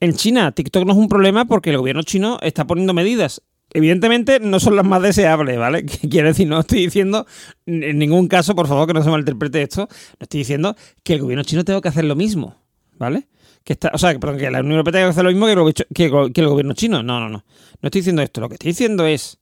en 0.00 0.14
China 0.14 0.52
TikTok 0.52 0.84
no 0.84 0.92
es 0.92 0.98
un 0.98 1.08
problema 1.08 1.44
porque 1.44 1.70
el 1.70 1.78
gobierno 1.78 2.02
chino 2.02 2.38
está 2.42 2.66
poniendo 2.66 2.94
medidas 2.94 3.42
evidentemente 3.72 4.38
no 4.40 4.60
son 4.60 4.76
las 4.76 4.86
más 4.86 5.02
deseables, 5.02 5.58
¿vale? 5.58 5.84
Quiero 6.10 6.28
decir, 6.28 6.46
no 6.46 6.60
estoy 6.60 6.80
diciendo 6.80 7.26
en 7.66 7.98
ningún 7.98 8.28
caso, 8.28 8.54
por 8.54 8.68
favor, 8.68 8.86
que 8.86 8.94
no 8.94 9.02
se 9.02 9.10
malinterprete 9.10 9.62
esto, 9.62 9.88
no 9.88 10.18
estoy 10.20 10.38
diciendo 10.38 10.76
que 11.02 11.14
el 11.14 11.22
gobierno 11.22 11.42
chino 11.42 11.64
tenga 11.64 11.80
que 11.80 11.88
hacer 11.88 12.04
lo 12.04 12.14
mismo, 12.14 12.56
¿vale? 12.98 13.28
Que 13.64 13.72
está, 13.72 13.90
o 13.92 13.98
sea, 13.98 14.18
perdón, 14.18 14.38
que 14.38 14.50
la 14.50 14.60
Unión 14.60 14.74
Europea 14.74 14.92
tenga 14.92 15.06
que 15.06 15.10
hacer 15.10 15.24
lo 15.24 15.30
mismo 15.30 15.46
que 15.46 16.04
el, 16.04 16.32
que 16.32 16.40
el 16.40 16.48
gobierno 16.48 16.74
chino. 16.74 17.02
No, 17.02 17.18
no, 17.18 17.28
no. 17.28 17.44
No 17.80 17.86
estoy 17.88 18.00
diciendo 18.00 18.22
esto. 18.22 18.42
Lo 18.42 18.48
que 18.48 18.54
estoy 18.54 18.68
diciendo 18.68 19.06
es 19.06 19.38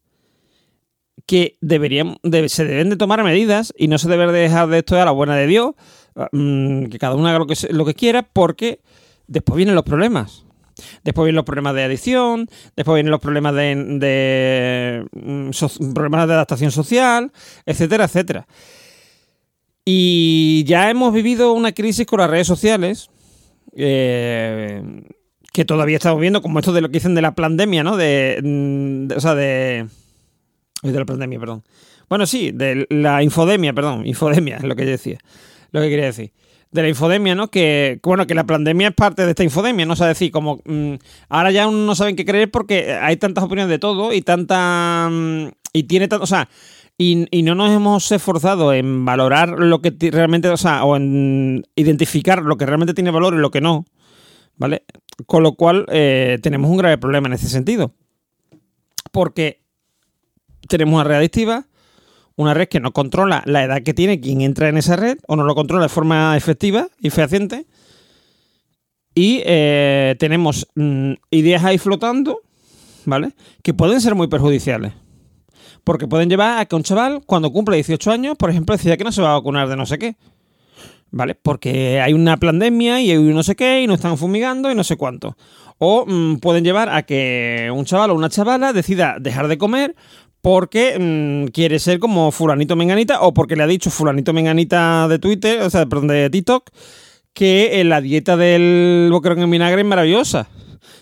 que 1.27 1.57
deberían, 1.61 2.19
se 2.49 2.65
deben 2.65 2.91
de 2.91 2.97
tomar 2.97 3.23
medidas 3.25 3.73
y 3.77 3.89
no 3.89 3.99
se 3.99 4.09
debe 4.09 4.31
dejar 4.33 4.69
de 4.69 4.79
esto 4.79 5.01
a 5.01 5.05
la 5.05 5.11
buena 5.11 5.37
de 5.37 5.47
Dios, 5.47 5.73
ah, 6.17 6.29
mm, 6.33 6.87
que 6.87 6.99
cada 6.99 7.15
uno 7.15 7.29
haga 7.29 7.39
lo 7.39 7.47
que, 7.47 7.55
lo 7.71 7.85
que 7.85 7.95
quiera, 7.95 8.23
porque 8.23 8.81
después 9.27 9.57
vienen 9.57 9.75
los 9.75 9.85
problemas. 9.85 10.45
Después 11.05 11.27
vienen 11.27 11.37
los 11.37 11.45
problemas 11.45 11.75
de 11.75 11.85
adicción, 11.85 12.49
después 12.77 12.95
vienen 12.97 13.11
los 13.11 13.21
problemas 13.21 13.55
de, 13.55 15.05
mm, 15.13 15.51
problemas 15.95 16.27
de 16.27 16.35
adaptación 16.35 16.71
social, 16.71 17.31
etcétera, 17.67 18.05
etcétera. 18.05 18.47
Y 19.85 20.65
ya 20.67 20.91
hemos 20.91 21.13
vivido 21.13 21.53
una 21.53 21.73
crisis 21.73 22.07
con 22.07 22.21
las 22.21 22.31
redes 22.31 22.47
sociales, 22.47 23.11
eh, 23.77 24.83
que 25.53 25.65
todavía 25.65 25.97
estamos 25.97 26.21
viendo, 26.21 26.41
como 26.41 26.59
esto 26.59 26.73
de 26.73 26.81
lo 26.81 26.89
que 26.89 26.95
dicen 26.95 27.15
de 27.15 27.23
la 27.23 27.35
pandemia, 27.35 27.83
¿no? 27.85 27.97
De, 27.97 28.41
mm, 28.43 29.09
de- 29.09 29.15
o 29.17 29.21
sea, 29.21 29.35
de... 29.35 29.87
De 30.83 30.99
la 30.99 31.05
pandemia, 31.05 31.39
perdón. 31.39 31.63
Bueno, 32.09 32.27
sí, 32.27 32.51
de 32.53 32.87
la 32.91 33.23
infodemia, 33.23 33.73
perdón, 33.73 34.07
infodemia 34.07 34.57
es 34.57 34.65
lo 34.65 34.77
que 34.77 34.85
yo 34.85 34.91
decía, 34.91 35.19
lo 35.71 35.81
que 35.81 35.89
quería 35.89 36.07
decir. 36.07 36.33
De 36.71 36.83
la 36.83 36.89
infodemia, 36.89 37.35
¿no? 37.35 37.49
Que, 37.49 38.01
bueno, 38.03 38.27
que 38.27 38.35
la 38.35 38.45
pandemia 38.45 38.89
es 38.89 38.95
parte 38.95 39.25
de 39.25 39.31
esta 39.31 39.45
infodemia, 39.45 39.85
¿no? 39.85 39.93
O 39.93 39.97
sea, 39.97 40.07
decir, 40.07 40.33
como 40.33 40.61
mm, 40.65 40.95
ahora 41.29 41.51
ya 41.51 41.71
no 41.71 41.95
saben 41.95 42.17
qué 42.17 42.25
creer 42.25 42.51
porque 42.51 42.93
hay 42.95 43.17
tantas 43.17 43.45
opiniones 43.45 43.71
de 43.71 43.79
todo 43.79 44.13
y 44.13 44.23
tanta... 44.23 45.09
mm, 45.11 45.49
y 45.75 45.83
tiene 45.85 46.09
tanto, 46.09 46.25
o 46.25 46.27
sea, 46.27 46.49
y, 46.99 47.27
y 47.31 47.43
no 47.43 47.55
nos 47.55 47.71
hemos 47.71 48.11
esforzado 48.13 48.73
en 48.73 49.05
valorar 49.05 49.51
lo 49.51 49.81
que 49.81 49.95
realmente, 50.11 50.49
o 50.49 50.57
sea, 50.57 50.85
o 50.85 50.97
en 50.97 51.65
identificar 51.77 52.43
lo 52.43 52.57
que 52.57 52.67
realmente 52.67 52.95
tiene 52.95 53.11
valor 53.11 53.35
y 53.35 53.39
lo 53.39 53.51
que 53.51 53.61
no, 53.61 53.85
¿vale? 54.57 54.85
Con 55.27 55.43
lo 55.43 55.55
cual 55.55 55.87
eh, 55.91 56.39
tenemos 56.43 56.71
un 56.71 56.77
grave 56.77 56.99
problema 56.99 57.29
en 57.29 57.35
ese 57.35 57.49
sentido. 57.49 57.95
Porque 59.11 59.62
tenemos 60.69 60.95
una 60.95 61.05
red 61.05 61.17
adictiva, 61.17 61.67
una 62.37 62.55
red 62.55 62.69
que 62.69 62.81
no 62.81 62.93
controla 62.93 63.43
la 63.47 63.65
edad 63.65 63.83
que 63.83 63.95
tiene 63.95 64.21
quien 64.21 64.41
entra 64.41 64.69
en 64.69 64.77
esa 64.77 64.97
red, 64.97 65.19
o 65.27 65.37
no 65.37 65.45
lo 65.45 65.55
controla 65.55 65.85
de 65.85 65.89
forma 65.89 66.37
efectiva 66.37 66.89
y 67.01 67.11
fehaciente. 67.11 67.67
Y 69.15 69.43
eh, 69.45 70.17
tenemos 70.19 70.67
mm, 70.75 71.13
ideas 71.31 71.65
ahí 71.65 71.79
flotando, 71.79 72.41
¿vale? 73.05 73.33
Que 73.63 73.75
pueden 73.75 74.01
ser 74.01 74.15
muy 74.15 74.29
perjudiciales. 74.29 74.95
Porque 75.85 76.07
pueden 76.07 76.31
llevar 76.31 76.61
a 76.61 76.67
que 76.67 76.77
un 76.77 76.83
chaval, 76.83 77.23
cuando 77.27 77.51
cumple 77.53 77.77
18 77.77 78.11
años, 78.11 78.37
por 78.37 78.51
ejemplo, 78.51 78.75
decida 78.75 78.97
que 78.97 79.05
no 79.05 79.13
se 79.13 79.21
va 79.21 79.33
a 79.33 79.35
vacunar 79.35 79.69
de 79.69 79.77
no 79.77 79.85
sé 79.85 79.99
qué. 79.99 80.17
¿Vale? 81.11 81.35
Porque 81.35 82.01
hay 82.01 82.15
una 82.15 82.39
pandemia 82.39 83.03
y 83.03 83.11
hay 83.11 83.19
no 83.19 83.43
sé 83.43 83.55
qué 83.55 83.83
y 83.83 83.87
no 83.87 83.95
están 83.95 84.17
fumigando 84.17 84.71
y 84.71 84.75
no 84.75 84.85
sé 84.85 84.97
cuánto. 84.97 85.37
O 85.77 86.07
mm, 86.07 86.37
pueden 86.37 86.65
llevar 86.65 86.89
a 86.89 87.03
que 87.03 87.71
un 87.75 87.85
chaval 87.85 88.11
o 88.11 88.15
una 88.15 88.31
chavala 88.31 88.73
decida 88.73 89.17
dejar 89.21 89.49
de 89.49 89.59
comer 89.59 89.95
porque 90.43 90.99
mm, 90.99 91.53
quiere 91.53 91.79
ser 91.79 92.01
como 92.01 92.33
fulanito 92.33 92.77
menganita 92.77 93.23
o 93.23 93.33
porque 93.33 93.57
le 93.57 93.63
ha 93.63 93.67
dicho 93.67 93.91
fulanito 93.91 94.33
menganita 94.33 95.07
de 95.09 95.19
Twitter, 95.19 95.63
o 95.63 95.71
sea, 95.71 95.87
perdón, 95.87 96.09
de 96.09 96.29
TikTok, 96.29 96.69
que 97.33 97.81
eh, 97.81 97.85
la 97.85 98.01
dieta 98.01 98.37
del 98.37 99.09
boquerón 99.11 99.41
en 99.41 99.51
vinagre 99.51 99.81
es 99.81 99.87
maravillosa. 99.87 100.49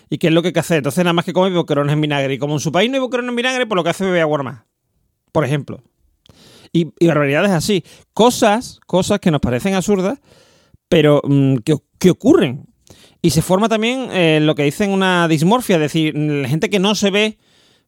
¿Y 0.09 0.17
qué 0.17 0.27
es 0.27 0.33
lo 0.33 0.41
que 0.41 0.49
hay 0.49 0.53
que? 0.53 0.75
Entonces 0.75 1.03
nada 1.03 1.13
más 1.13 1.25
que 1.25 1.33
come 1.33 1.49
boquerones 1.49 1.91
en 1.93 2.01
vinagre. 2.01 2.33
Y 2.35 2.37
como 2.37 2.53
en 2.53 2.59
su 2.59 2.71
país 2.71 2.89
no 2.89 2.95
hay 2.95 3.01
boquerones 3.01 3.29
en 3.29 3.35
vinagre, 3.35 3.65
pues 3.65 3.75
lo 3.75 3.83
que 3.83 3.89
hace 3.89 4.03
es 4.03 4.09
beber 4.09 4.21
agua 4.21 4.43
más. 4.43 4.61
Por 5.31 5.43
ejemplo. 5.43 5.81
Y, 6.71 6.93
y 6.99 7.07
barbaridades 7.07 7.51
así. 7.51 7.83
Cosas, 8.13 8.79
cosas 8.85 9.19
que 9.19 9.31
nos 9.31 9.41
parecen 9.41 9.73
absurdas, 9.73 10.19
pero 10.87 11.21
mm, 11.23 11.57
que, 11.57 11.77
que 11.97 12.11
ocurren. 12.11 12.65
Y 13.21 13.31
se 13.31 13.41
forma 13.41 13.69
también 13.69 14.09
eh, 14.11 14.39
lo 14.41 14.53
que 14.53 14.63
dicen 14.63 14.91
una 14.91 15.27
dismorfia, 15.27 15.77
es 15.77 15.81
decir, 15.81 16.15
la 16.15 16.47
gente 16.47 16.69
que 16.69 16.79
no 16.79 16.93
se 16.93 17.09
ve 17.09 17.37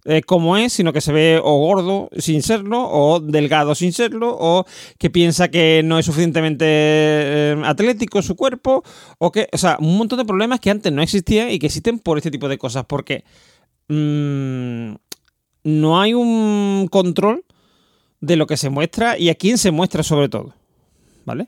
eh, 0.05 0.21
como 0.21 0.57
es, 0.57 0.73
sino 0.73 0.91
que 0.91 0.99
se 0.99 1.13
ve 1.13 1.39
o 1.41 1.57
gordo 1.59 2.09
sin 2.17 2.43
serlo, 2.43 2.89
o 2.89 3.21
delgado 3.21 3.73
sin 3.73 3.93
serlo, 3.93 4.35
o 4.37 4.65
que 4.97 5.09
piensa 5.09 5.49
que 5.49 5.81
no 5.85 5.97
es 5.97 6.05
suficientemente 6.05 6.65
eh, 6.67 7.61
atlético 7.63 8.21
su 8.21 8.35
cuerpo, 8.35 8.83
o 9.17 9.31
que, 9.31 9.47
o 9.53 9.57
sea, 9.57 9.77
un 9.79 9.97
montón 9.97 10.19
de 10.19 10.25
problemas 10.25 10.59
que 10.59 10.69
antes 10.69 10.91
no 10.91 11.01
existían 11.01 11.51
y 11.51 11.59
que 11.59 11.67
existen 11.67 11.99
por 11.99 12.17
este 12.17 12.31
tipo 12.31 12.49
de 12.49 12.57
cosas, 12.57 12.85
porque 12.85 13.23
mm, 13.87 14.95
no 15.63 16.01
hay 16.01 16.13
un 16.13 16.89
control 16.91 17.45
de 18.19 18.35
lo 18.35 18.45
que 18.45 18.57
se 18.57 18.69
muestra 18.69 19.17
y 19.17 19.29
a 19.29 19.35
quién 19.35 19.57
se 19.57 19.71
muestra 19.71 20.03
sobre 20.03 20.27
todo, 20.27 20.53
¿vale? 21.23 21.47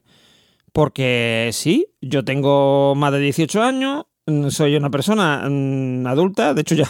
Porque 0.72 1.50
sí, 1.52 1.88
yo 2.00 2.24
tengo 2.24 2.96
más 2.96 3.12
de 3.12 3.20
18 3.20 3.62
años, 3.62 4.06
mm, 4.28 4.48
soy 4.48 4.78
una 4.78 4.89
persona 4.89 5.46
mm, 5.50 6.08
adulta, 6.08 6.54
de 6.54 6.62
hecho 6.62 6.76
ya 6.76 6.89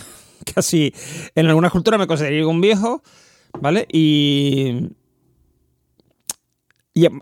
casi 0.53 0.93
en 1.35 1.47
algunas 1.47 1.71
culturas 1.71 1.99
me 1.99 2.07
consideraría 2.07 2.47
un 2.47 2.61
viejo, 2.61 3.03
¿vale? 3.59 3.87
Y, 3.91 4.89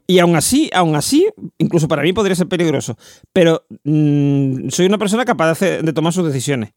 y, 0.07 0.19
aún 0.19 0.35
así, 0.35 0.69
aún 0.71 0.95
así, 0.95 1.27
incluso 1.57 1.87
para 1.87 2.03
mí 2.03 2.13
podría 2.13 2.35
ser 2.35 2.47
peligroso, 2.47 2.95
pero 3.33 3.65
mm, 3.83 4.69
soy 4.69 4.85
una 4.85 4.99
persona 4.99 5.25
capaz 5.25 5.59
de, 5.59 5.93
tomar 5.93 6.13
sus 6.13 6.27
decisiones. 6.27 6.73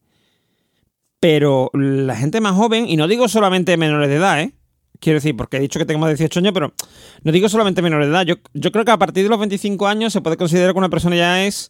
Pero 1.19 1.69
la 1.73 2.15
gente 2.15 2.41
más 2.41 2.55
joven, 2.55 2.87
y 2.87 2.97
no 2.97 3.07
digo 3.07 3.27
solamente 3.27 3.77
menores 3.77 4.09
de 4.09 4.15
edad, 4.15 4.41
¿eh? 4.41 4.53
Quiero 4.99 5.17
decir, 5.17 5.35
porque 5.35 5.57
he 5.57 5.59
dicho 5.59 5.77
que 5.77 5.85
tengo 5.85 5.99
más 5.99 6.07
de 6.07 6.15
18 6.15 6.39
años, 6.39 6.53
pero 6.53 6.73
no 7.21 7.31
digo 7.31 7.47
solamente 7.49 7.83
menores 7.83 8.07
de 8.07 8.13
edad. 8.13 8.25
Yo, 8.25 8.35
yo 8.55 8.71
creo 8.71 8.83
que 8.83 8.91
a 8.91 8.97
partir 8.97 9.23
de 9.23 9.29
los 9.29 9.37
25 9.37 9.87
años 9.87 10.11
se 10.11 10.21
puede 10.21 10.37
considerar 10.37 10.73
que 10.73 10.79
una 10.79 10.89
persona 10.89 11.15
ya 11.15 11.45
es 11.45 11.69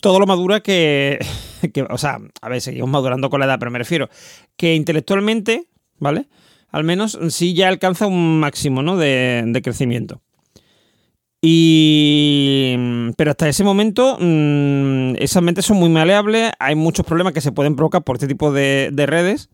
todo 0.00 0.18
lo 0.18 0.26
madura 0.26 0.60
que, 0.62 1.18
O 1.90 1.98
sea, 1.98 2.18
a 2.40 2.48
ver, 2.48 2.60
seguimos 2.60 2.90
madurando 2.90 3.30
con 3.30 3.40
la 3.40 3.46
edad, 3.46 3.58
pero 3.58 3.70
me 3.70 3.78
refiero 3.78 4.08
que 4.56 4.74
intelectualmente, 4.74 5.68
¿vale? 5.98 6.26
Al 6.70 6.84
menos 6.84 7.18
sí 7.28 7.54
ya 7.54 7.68
alcanza 7.68 8.06
un 8.06 8.40
máximo, 8.40 8.82
¿no? 8.82 8.96
De, 8.96 9.60
crecimiento. 9.62 10.22
Y. 11.42 12.76
Pero 13.16 13.32
hasta 13.32 13.48
ese 13.48 13.64
momento, 13.64 14.16
mm, 14.18 15.16
esas 15.18 15.42
mentes 15.42 15.66
son 15.66 15.76
muy 15.76 15.90
maleables. 15.90 16.52
Hay 16.58 16.74
muchos 16.74 17.04
problemas 17.04 17.34
que 17.34 17.40
se 17.40 17.52
pueden 17.52 17.76
provocar 17.76 18.02
por 18.04 18.16
este 18.16 18.28
tipo 18.28 18.52
de, 18.52 18.90
de 18.92 19.06
redes. 19.06 19.50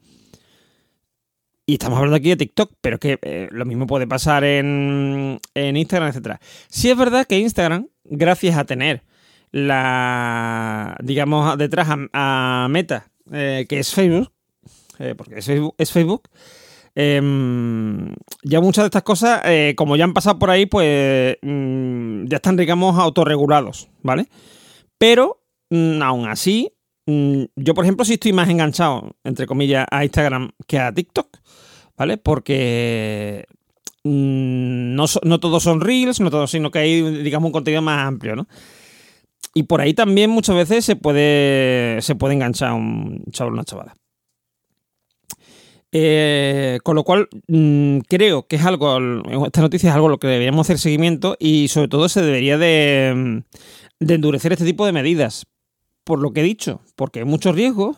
Y 1.67 1.75
estamos 1.75 1.99
hablando 1.99 2.17
aquí 2.17 2.31
de 2.31 2.37
TikTok, 2.37 2.73
pero 2.81 2.99
que 2.99 3.19
eh, 3.21 3.49
lo 3.51 3.67
mismo 3.67 3.87
puede 3.87 4.07
pasar 4.07 4.43
en, 4.45 5.39
en 5.55 5.77
Instagram, 5.77 6.09
etcétera. 6.09 6.41
Sí 6.69 6.89
es 6.89 6.97
verdad 6.97 7.27
que 7.27 7.39
Instagram, 7.39 7.89
gracias 8.05 8.57
a 8.57 8.65
tener 8.65 9.03
la, 9.51 10.97
digamos, 11.03 11.57
detrás 11.59 11.89
a, 12.13 12.67
Meta, 12.71 13.11
eh, 13.33 13.67
que 13.69 13.79
es 13.79 13.93
Facebook, 13.93 14.33
eh, 14.99 15.15
porque 15.17 15.39
es 15.39 15.47
Facebook, 15.47 15.75
es 15.79 15.93
Facebook 15.93 16.29
em, 16.95 18.15
ya 18.43 18.61
muchas 18.61 18.85
de 18.85 18.87
estas 18.87 19.03
cosas, 19.03 19.43
eh, 19.45 19.75
como 19.77 19.97
ya 19.97 20.05
han 20.05 20.15
pasado 20.15 20.39
por 20.39 20.51
ahí, 20.51 20.67
pues 20.67 21.37
mm, 21.43 22.27
ya 22.27 22.37
están, 22.37 22.57
digamos, 22.57 22.99
autorregulados, 22.99 23.89
¿vale? 24.03 24.29
Pero, 24.99 25.43
mm, 25.71 26.03
aún 26.03 26.29
así, 26.29 26.73
mm, 27.07 27.45
yo, 27.57 27.75
por 27.75 27.85
ejemplo, 27.85 28.05
sí 28.05 28.15
estoy 28.15 28.33
más 28.33 28.49
enganchado, 28.49 29.17
entre 29.25 29.47
comillas, 29.47 29.87
a 29.91 30.05
Instagram 30.05 30.51
que 30.67 30.79
a 30.79 30.93
TikTok, 30.93 31.39
¿vale? 31.97 32.17
Porque 32.17 33.47
mm, 34.05 34.95
no, 34.95 35.05
no 35.23 35.41
todos 35.41 35.63
son 35.63 35.81
reels, 35.81 36.21
no 36.21 36.31
todos, 36.31 36.51
sino 36.51 36.71
que 36.71 36.81
hay, 36.81 37.03
digamos, 37.23 37.49
un 37.49 37.53
contenido 37.53 37.83
más 37.83 38.07
amplio, 38.07 38.35
¿no? 38.37 38.49
Y 39.55 39.65
por 39.65 39.81
ahí 39.81 39.95
también 39.95 40.31
muchas 40.31 40.57
veces 40.57 40.85
se 40.85 40.97
puede, 40.97 42.01
se 42.03 42.15
puede 42.15 42.35
enganchar 42.35 42.73
un 42.73 43.25
chaval 43.33 43.53
o 43.53 43.55
una 43.55 43.65
chavala. 43.65 43.95
Eh, 45.91 46.79
con 46.85 46.97
lo 46.97 47.03
cual, 47.03 47.29
mm, 47.47 48.01
creo 48.09 48.47
que 48.47 48.57
es 48.57 48.65
algo, 48.65 48.99
esta 49.47 49.63
noticia 49.63 49.89
es 49.89 49.95
algo 49.95 50.09
a 50.09 50.11
lo 50.11 50.19
que 50.19 50.27
deberíamos 50.27 50.67
hacer 50.67 50.79
seguimiento 50.79 51.37
y 51.41 51.69
sobre 51.69 51.89
todo 51.89 52.09
se 52.11 52.21
debería 52.21 52.59
de, 52.59 53.15
mm, 54.01 54.11
endurecer 54.13 54.53
este 54.53 54.65
tipo 54.65 54.85
de 54.85 54.93
medidas. 54.93 55.47
Por 56.05 56.21
lo 56.21 56.33
que 56.33 56.41
he 56.41 56.45
dicho, 56.45 56.81
porque 56.97 57.21
hay 57.21 57.25
muchos 57.25 57.55
riesgos 57.55 57.97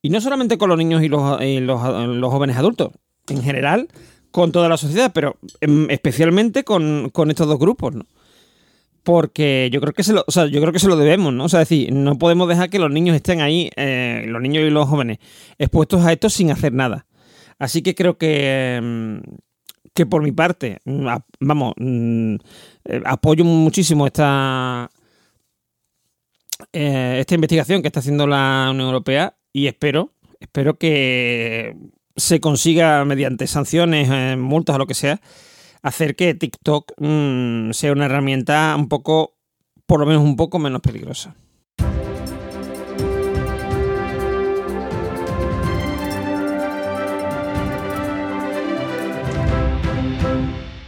y 0.00 0.10
no 0.10 0.20
solamente 0.20 0.58
con 0.58 0.68
los 0.68 0.78
niños 0.78 1.02
y 1.02 1.08
los, 1.08 1.40
y 1.42 1.60
los, 1.60 1.80
los 2.06 2.30
jóvenes 2.32 2.56
adultos, 2.56 2.92
en 3.28 3.42
general 3.42 3.88
con 4.32 4.50
toda 4.50 4.68
la 4.68 4.76
sociedad, 4.76 5.12
pero 5.14 5.36
em, 5.60 5.88
especialmente 5.90 6.64
con, 6.64 7.10
con 7.10 7.30
estos 7.30 7.46
dos 7.46 7.58
grupos, 7.58 7.94
¿no? 7.94 8.06
Porque 9.02 9.68
yo 9.72 9.80
creo 9.80 9.92
que 9.92 10.04
se 10.04 10.12
lo, 10.12 10.24
o 10.26 10.30
sea, 10.30 10.46
yo 10.46 10.60
creo 10.60 10.72
que 10.72 10.78
se 10.78 10.88
lo 10.88 10.96
debemos, 10.96 11.32
¿no? 11.32 11.44
O 11.44 11.48
sea, 11.48 11.60
decir, 11.60 11.92
no 11.92 12.18
podemos 12.18 12.48
dejar 12.48 12.70
que 12.70 12.78
los 12.78 12.90
niños 12.90 13.16
estén 13.16 13.40
ahí, 13.40 13.70
eh, 13.76 14.24
los 14.28 14.40
niños 14.40 14.64
y 14.64 14.70
los 14.70 14.88
jóvenes, 14.88 15.18
expuestos 15.58 16.04
a 16.04 16.12
esto 16.12 16.30
sin 16.30 16.50
hacer 16.50 16.72
nada. 16.72 17.06
Así 17.58 17.82
que 17.82 17.94
creo 17.94 18.16
que, 18.16 18.76
em, 18.76 19.22
que 19.94 20.06
por 20.06 20.22
mi 20.22 20.32
parte, 20.32 20.78
mm, 20.84 21.06
vamos, 21.40 21.74
mm, 21.76 22.34
eh, 22.84 23.02
apoyo 23.04 23.44
muchísimo 23.44 24.06
esta, 24.06 24.90
eh, 26.72 27.16
esta 27.20 27.34
investigación 27.34 27.82
que 27.82 27.88
está 27.88 28.00
haciendo 28.00 28.26
la 28.26 28.68
Unión 28.70 28.86
Europea 28.86 29.34
y 29.52 29.66
espero, 29.66 30.12
espero 30.40 30.78
que 30.78 31.76
se 32.16 32.40
consiga 32.40 33.04
mediante 33.04 33.46
sanciones, 33.46 34.38
multas 34.38 34.76
o 34.76 34.78
lo 34.78 34.86
que 34.86 34.94
sea, 34.94 35.20
hacer 35.82 36.16
que 36.16 36.34
TikTok 36.34 36.92
mm, 36.98 37.72
sea 37.72 37.92
una 37.92 38.06
herramienta 38.06 38.74
un 38.78 38.88
poco, 38.88 39.34
por 39.86 40.00
lo 40.00 40.06
menos 40.06 40.22
un 40.22 40.36
poco 40.36 40.58
menos 40.58 40.80
peligrosa. 40.80 41.34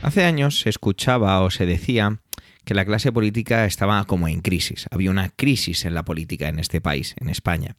Hace 0.03 0.25
años 0.25 0.61
se 0.61 0.69
escuchaba 0.69 1.41
o 1.41 1.51
se 1.51 1.67
decía 1.67 2.21
que 2.65 2.75
la 2.75 2.85
clase 2.85 3.13
política 3.13 3.65
estaba 3.65 4.05
como 4.05 4.29
en 4.29 4.41
crisis. 4.41 4.87
Había 4.91 5.11
una 5.11 5.29
crisis 5.29 5.85
en 5.85 5.95
la 5.95 6.05
política 6.05 6.49
en 6.49 6.59
este 6.59 6.81
país, 6.81 7.15
en 7.19 7.29
España, 7.29 7.77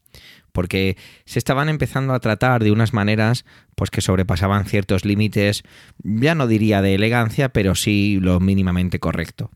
porque 0.52 0.96
se 1.24 1.38
estaban 1.38 1.68
empezando 1.68 2.14
a 2.14 2.20
tratar 2.20 2.62
de 2.62 2.72
unas 2.72 2.92
maneras 2.92 3.44
pues 3.74 3.90
que 3.90 4.00
sobrepasaban 4.00 4.64
ciertos 4.64 5.04
límites, 5.04 5.62
ya 6.02 6.34
no 6.34 6.46
diría 6.46 6.82
de 6.82 6.94
elegancia, 6.94 7.50
pero 7.50 7.74
sí 7.74 8.18
lo 8.20 8.40
mínimamente 8.40 8.98
correcto. 8.98 9.50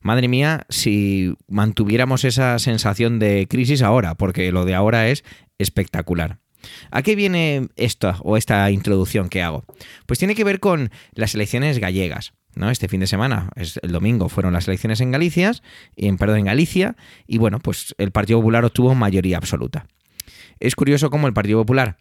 Madre 0.00 0.28
mía, 0.28 0.66
si 0.68 1.34
mantuviéramos 1.48 2.24
esa 2.24 2.58
sensación 2.58 3.18
de 3.18 3.46
crisis 3.48 3.82
ahora, 3.82 4.14
porque 4.14 4.52
lo 4.52 4.64
de 4.64 4.74
ahora 4.74 5.08
es 5.08 5.24
espectacular. 5.58 6.38
¿A 6.90 7.02
qué 7.02 7.14
viene 7.14 7.68
esto 7.76 8.14
o 8.22 8.36
esta 8.36 8.70
introducción 8.70 9.28
que 9.28 9.42
hago? 9.42 9.64
Pues 10.06 10.18
tiene 10.18 10.34
que 10.34 10.44
ver 10.44 10.60
con 10.60 10.90
las 11.12 11.34
elecciones 11.34 11.78
gallegas. 11.78 12.32
¿No? 12.56 12.70
Este 12.70 12.88
fin 12.88 13.00
de 13.00 13.06
semana, 13.06 13.50
es 13.56 13.78
el 13.82 13.92
domingo, 13.92 14.28
fueron 14.28 14.52
las 14.52 14.68
elecciones 14.68 15.00
en 15.00 15.10
Galicia, 15.10 15.52
en, 15.96 16.16
perdón, 16.16 16.38
en 16.38 16.44
Galicia, 16.46 16.96
y 17.26 17.38
bueno, 17.38 17.58
pues 17.60 17.94
el 17.98 18.10
Partido 18.10 18.38
Popular 18.38 18.64
obtuvo 18.64 18.94
mayoría 18.94 19.36
absoluta. 19.36 19.86
Es 20.60 20.74
curioso 20.74 21.10
cómo 21.10 21.26
el 21.26 21.34
Partido 21.34 21.58
Popular 21.60 21.96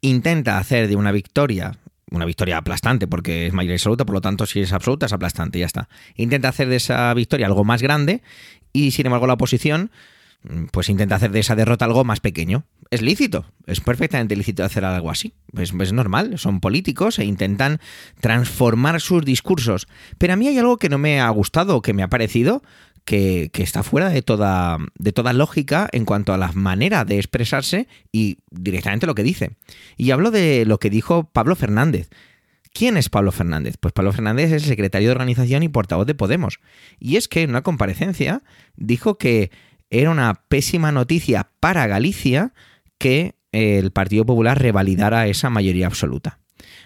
intenta 0.00 0.58
hacer 0.58 0.88
de 0.88 0.96
una 0.96 1.12
victoria 1.12 1.78
una 2.10 2.24
victoria 2.24 2.58
aplastante 2.58 3.06
porque 3.06 3.46
es 3.46 3.52
mayoría 3.52 3.74
absoluta, 3.74 4.04
por 4.04 4.14
lo 4.14 4.20
tanto 4.20 4.46
si 4.46 4.60
es 4.60 4.72
absoluta 4.72 5.06
es 5.06 5.12
aplastante, 5.12 5.58
ya 5.58 5.66
está. 5.66 5.88
Intenta 6.14 6.48
hacer 6.48 6.68
de 6.68 6.76
esa 6.76 7.12
victoria 7.14 7.46
algo 7.46 7.64
más 7.64 7.82
grande 7.82 8.22
y 8.72 8.92
sin 8.92 9.06
embargo 9.06 9.26
la 9.26 9.34
oposición 9.34 9.90
pues 10.70 10.88
intenta 10.88 11.16
hacer 11.16 11.30
de 11.30 11.40
esa 11.40 11.56
derrota 11.56 11.84
algo 11.84 12.04
más 12.04 12.20
pequeño. 12.20 12.64
Es 12.90 13.02
lícito, 13.02 13.46
es 13.66 13.80
perfectamente 13.80 14.36
lícito 14.36 14.64
hacer 14.64 14.84
algo 14.84 15.10
así. 15.10 15.34
Es, 15.56 15.72
es, 15.72 15.92
normal, 15.92 16.38
son 16.38 16.60
políticos 16.60 17.18
e 17.18 17.24
intentan 17.24 17.80
transformar 18.20 19.00
sus 19.00 19.24
discursos. 19.24 19.88
Pero 20.18 20.34
a 20.34 20.36
mí 20.36 20.46
hay 20.46 20.58
algo 20.58 20.76
que 20.76 20.88
no 20.88 20.98
me 20.98 21.20
ha 21.20 21.28
gustado, 21.30 21.80
que 21.82 21.94
me 21.94 22.02
ha 22.02 22.08
parecido 22.08 22.62
que, 23.04 23.50
que, 23.52 23.62
está 23.62 23.82
fuera 23.82 24.08
de 24.10 24.22
toda, 24.22 24.78
de 24.98 25.12
toda 25.12 25.32
lógica 25.32 25.88
en 25.92 26.04
cuanto 26.04 26.32
a 26.32 26.38
la 26.38 26.52
manera 26.52 27.04
de 27.04 27.16
expresarse 27.16 27.88
y 28.12 28.38
directamente 28.50 29.06
lo 29.06 29.14
que 29.14 29.22
dice. 29.22 29.56
Y 29.96 30.10
hablo 30.10 30.30
de 30.30 30.64
lo 30.66 30.78
que 30.78 30.90
dijo 30.90 31.30
Pablo 31.32 31.56
Fernández. 31.56 32.10
¿Quién 32.72 32.96
es 32.96 33.08
Pablo 33.08 33.30
Fernández? 33.30 33.76
Pues 33.78 33.92
Pablo 33.92 34.12
Fernández 34.12 34.46
es 34.46 34.64
el 34.64 34.68
secretario 34.68 35.08
de 35.08 35.12
organización 35.12 35.62
y 35.62 35.68
portavoz 35.68 36.06
de 36.06 36.16
Podemos. 36.16 36.58
Y 36.98 37.16
es 37.16 37.28
que 37.28 37.42
en 37.42 37.50
una 37.50 37.62
comparecencia 37.62 38.42
dijo 38.74 39.16
que 39.16 39.52
era 39.90 40.10
una 40.10 40.34
pésima 40.48 40.92
noticia 40.92 41.50
para 41.60 41.86
Galicia 41.86 42.52
que 42.98 43.34
el 43.52 43.92
Partido 43.92 44.26
Popular 44.26 44.60
revalidara 44.60 45.26
esa 45.26 45.50
mayoría 45.50 45.86
absoluta. 45.86 46.40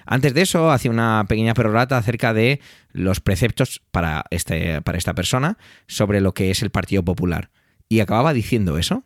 Antes 0.06 0.34
de 0.34 0.42
eso, 0.42 0.70
hacía 0.70 0.90
una 0.90 1.24
pequeña 1.28 1.54
perorata 1.54 1.96
acerca 1.96 2.32
de 2.32 2.60
los 2.92 3.20
preceptos 3.20 3.82
para, 3.90 4.24
este, 4.30 4.80
para 4.82 4.98
esta 4.98 5.14
persona 5.14 5.58
sobre 5.86 6.20
lo 6.20 6.32
que 6.32 6.50
es 6.50 6.62
el 6.62 6.70
Partido 6.70 7.04
Popular. 7.04 7.50
Y 7.88 8.00
acababa 8.00 8.32
diciendo 8.32 8.78
eso. 8.78 9.04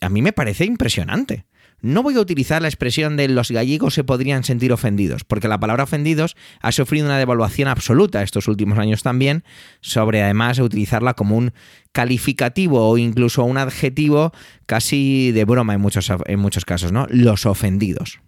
A 0.00 0.08
mí 0.08 0.22
me 0.22 0.32
parece 0.32 0.64
impresionante. 0.64 1.44
No 1.82 2.04
voy 2.04 2.14
a 2.14 2.20
utilizar 2.20 2.62
la 2.62 2.68
expresión 2.68 3.16
de 3.16 3.26
los 3.26 3.50
gallegos 3.50 3.94
se 3.94 4.04
podrían 4.04 4.44
sentir 4.44 4.72
ofendidos, 4.72 5.24
porque 5.24 5.48
la 5.48 5.58
palabra 5.58 5.82
ofendidos 5.82 6.36
ha 6.60 6.70
sufrido 6.70 7.06
una 7.06 7.18
devaluación 7.18 7.66
absoluta 7.66 8.22
estos 8.22 8.46
últimos 8.46 8.78
años 8.78 9.02
también, 9.02 9.42
sobre 9.80 10.22
además 10.22 10.60
utilizarla 10.60 11.14
como 11.14 11.36
un 11.36 11.52
calificativo 11.90 12.88
o 12.88 12.98
incluso 12.98 13.42
un 13.42 13.58
adjetivo 13.58 14.32
casi 14.66 15.32
de 15.32 15.44
broma 15.44 15.74
en 15.74 15.80
muchos, 15.80 16.08
en 16.26 16.38
muchos 16.38 16.64
casos, 16.64 16.92
¿no? 16.92 17.08
Los 17.10 17.46
ofendidos. 17.46 18.20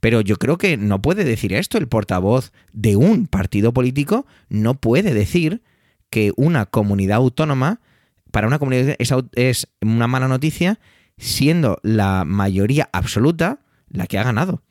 Pero 0.00 0.20
yo 0.20 0.36
creo 0.36 0.58
que 0.58 0.76
no 0.76 1.00
puede 1.00 1.24
decir 1.24 1.54
esto 1.54 1.78
el 1.78 1.88
portavoz 1.88 2.52
de 2.74 2.96
un 2.96 3.26
partido 3.26 3.72
político, 3.72 4.26
no 4.50 4.74
puede 4.74 5.14
decir 5.14 5.62
que 6.10 6.32
una 6.36 6.66
comunidad 6.66 7.16
autónoma, 7.16 7.80
para 8.30 8.48
una 8.48 8.58
comunidad 8.58 8.96
es, 8.98 9.14
es 9.32 9.68
una 9.80 10.08
mala 10.08 10.28
noticia 10.28 10.78
siendo 11.22 11.78
la 11.82 12.24
mayoría 12.24 12.90
absoluta 12.92 13.60
la 13.88 14.06
que 14.06 14.18
ha 14.18 14.24
ganado. 14.24 14.62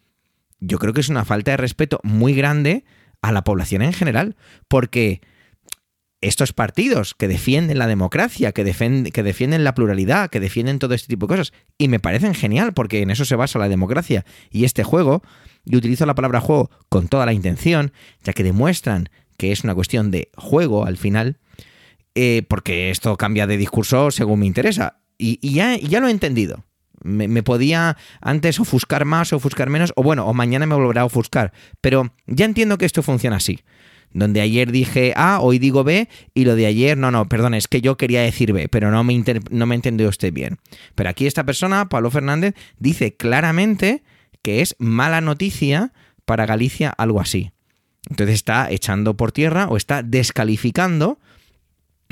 Yo 0.60 0.80
creo 0.80 0.94
que 0.94 1.00
es 1.00 1.10
una 1.10 1.24
falta 1.24 1.52
de 1.52 1.58
respeto 1.58 2.02
muy 2.04 2.34
grande 2.34 2.84
a 3.22 3.32
la 3.32 3.44
población 3.44 3.82
en 3.82 3.94
general, 3.94 4.36
porque 4.68 5.22
estos 6.20 6.52
partidos 6.52 7.16
que 7.16 7.30
defienden 7.30 7.80
la 7.80 7.88
democracia, 7.88 8.52
que, 8.52 8.64
defienden, 8.64 9.12
que 9.12 9.24
defienden 9.24 9.64
la 9.64 9.74
pluralidad, 9.74 10.30
que 10.30 10.40
defienden 10.40 10.78
todo 10.78 10.94
este 10.94 11.08
tipo 11.08 11.26
de 11.26 11.36
cosas, 11.36 11.54
y 11.78 11.88
me 11.88 12.00
parecen 12.00 12.36
genial 12.36 12.74
porque 12.74 13.02
en 13.02 13.12
eso 13.12 13.24
se 13.24 13.38
basa 13.38 13.58
la 13.58 13.70
democracia 13.70 14.26
y 14.52 14.66
este 14.66 14.84
juego, 14.84 15.24
y 15.66 15.78
utilizo 15.78 16.06
la 16.06 16.16
palabra 16.16 16.42
juego 16.42 16.70
con 16.90 17.08
toda 17.08 17.26
la 17.26 17.34
intención, 17.34 17.94
ya 18.24 18.34
que 18.34 18.44
demuestran 18.44 19.10
que 19.38 19.54
es 19.54 19.64
una 19.64 19.74
cuestión 19.74 20.12
de 20.12 20.30
juego 20.36 20.86
al 20.86 20.98
final, 20.98 21.38
eh, 22.14 22.44
porque 22.50 22.90
esto 22.90 23.16
cambia 23.16 23.48
de 23.48 23.58
discurso 23.58 24.12
según 24.12 24.42
me 24.42 24.46
interesa. 24.46 25.01
Y, 25.24 25.54
ya, 25.54 25.78
ya, 25.78 26.00
lo 26.00 26.08
he 26.08 26.12
entendido. 26.12 26.66
Me, 27.04 27.44
podía 27.44 27.98
antes 28.22 28.60
ofuscar 28.60 29.06
más 29.06 29.34
ofuscar 29.34 29.70
menos, 29.70 29.94
o 29.96 30.04
bueno, 30.04 30.26
o 30.26 30.34
mañana 30.34 30.66
me 30.66 30.76
volverá 30.76 31.02
a 31.02 31.06
ofuscar. 31.06 31.54
Pero 31.80 32.14
ya 32.28 32.46
entiendo 32.46 32.78
que 32.78 32.86
esto 32.86 33.04
funciona 33.04 33.38
así. 33.38 33.60
Donde 34.14 34.42
ayer 34.42 34.72
dije 34.72 35.14
A, 35.16 35.40
hoy 35.40 35.58
digo 35.58 35.84
B, 35.84 36.10
y 36.34 36.46
lo 36.46 36.56
de 36.56 36.66
ayer, 36.66 36.98
no, 36.98 37.12
no, 37.12 37.30
perdón, 37.30 37.54
es 37.54 37.68
que 37.68 37.82
yo 37.82 37.98
quería 37.98 38.22
decir 38.22 38.52
B, 38.52 38.68
pero 38.68 38.92
no 38.92 39.04
me, 39.04 39.24
no 39.52 39.66
me 39.66 39.76
entendió 39.76 40.10
usted 40.10 40.34
bien. 40.34 40.58
Pero 40.96 41.10
aquí 41.10 41.28
esta 41.28 41.46
persona, 41.46 41.88
Pablo 41.88 42.12
Fernández, 42.12 42.56
dice 42.78 43.16
claramente 43.16 44.04
que 44.42 44.62
es 44.62 44.76
mala 44.80 45.22
noticia 45.22 45.94
para 46.26 46.46
Galicia 46.46 46.90
algo 46.90 47.22
así. 47.22 47.52
Entonces 48.10 48.36
está 48.36 48.70
echando 48.72 49.16
por 49.16 49.32
tierra 49.32 49.68
o 49.70 49.78
está 49.78 50.04
descalificando 50.04 51.20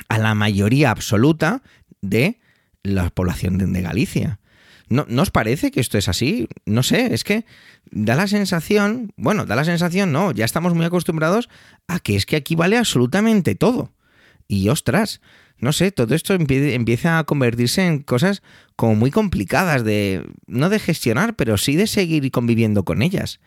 a 0.08 0.18
la 0.18 0.36
mayoría 0.36 0.92
absoluta 0.92 1.62
de 2.02 2.40
la 2.84 3.10
población 3.10 3.58
de, 3.58 3.82
Galicia. 3.82 4.40
¿No, 4.90 5.06
¿No, 5.08 5.22
os 5.22 5.32
parece 5.32 5.72
que 5.72 5.80
esto 5.80 5.98
es 5.98 6.08
así? 6.10 6.48
No 6.66 6.82
sé, 6.84 7.14
es 7.14 7.24
que 7.24 7.46
da 7.92 8.16
la 8.16 8.28
sensación, 8.28 9.14
bueno, 9.18 9.46
da 9.46 9.56
la 9.56 9.66
sensación, 9.66 10.12
no, 10.12 10.32
ya 10.32 10.46
estamos 10.46 10.74
muy 10.74 10.86
acostumbrados 10.86 11.50
a 11.88 12.00
que 12.00 12.16
es 12.16 12.26
que 12.26 12.36
aquí 12.36 12.56
vale 12.56 12.78
absolutamente 12.78 13.56
todo. 13.56 13.94
Y 14.48 14.70
ostras, 14.70 15.22
no 15.60 15.74
sé, 15.74 15.92
todo 15.92 16.16
esto 16.16 16.34
empieza 16.34 17.20
a 17.20 17.24
convertirse 17.26 17.86
en 17.86 18.00
cosas 18.00 18.42
como 18.76 18.96
muy 18.96 19.12
complicadas 19.12 19.84
de, 19.84 20.26
no 20.48 20.70
de 20.70 20.80
gestionar, 20.80 21.36
pero 21.36 21.58
sí 21.58 21.76
de 21.76 21.86
seguir 21.86 22.30
conviviendo 22.32 22.84
con 22.86 23.02
ellas. 23.02 23.40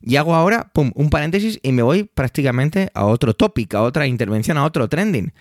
Y 0.00 0.16
hago 0.16 0.34
ahora, 0.34 0.70
pum, 0.72 0.92
un 0.94 1.10
paréntesis 1.10 1.58
y 1.62 1.72
me 1.72 1.82
voy 1.82 2.04
prácticamente 2.04 2.90
a 2.94 3.04
otro 3.04 3.34
tópico, 3.34 3.76
a 3.76 3.82
otra 3.82 4.06
intervención, 4.06 4.56
a 4.56 4.64
otro 4.64 4.88
trending. 4.88 5.32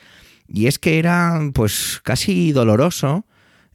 Y 0.51 0.67
es 0.67 0.79
que 0.79 0.99
era 0.99 1.39
pues 1.53 2.01
casi 2.03 2.51
doloroso 2.51 3.25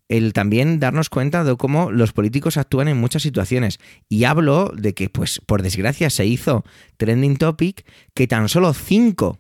el 0.09 0.33
también 0.33 0.81
darnos 0.81 1.09
cuenta 1.09 1.45
de 1.45 1.57
cómo 1.57 1.91
los 1.91 2.13
políticos 2.13 2.57
actúan 2.57 2.89
en 2.89 2.99
muchas 2.99 3.23
situaciones. 3.23 3.79
Y 4.09 4.25
hablo 4.25 4.71
de 4.77 4.93
que, 4.93 5.09
pues, 5.09 5.41
por 5.45 5.63
desgracia 5.63 6.11
se 6.11 6.27
hizo 6.27 6.65
trending 6.99 7.37
topic 7.37 7.87
que 8.13 8.27
tan 8.27 8.49
solo 8.49 8.75
5, 8.75 9.39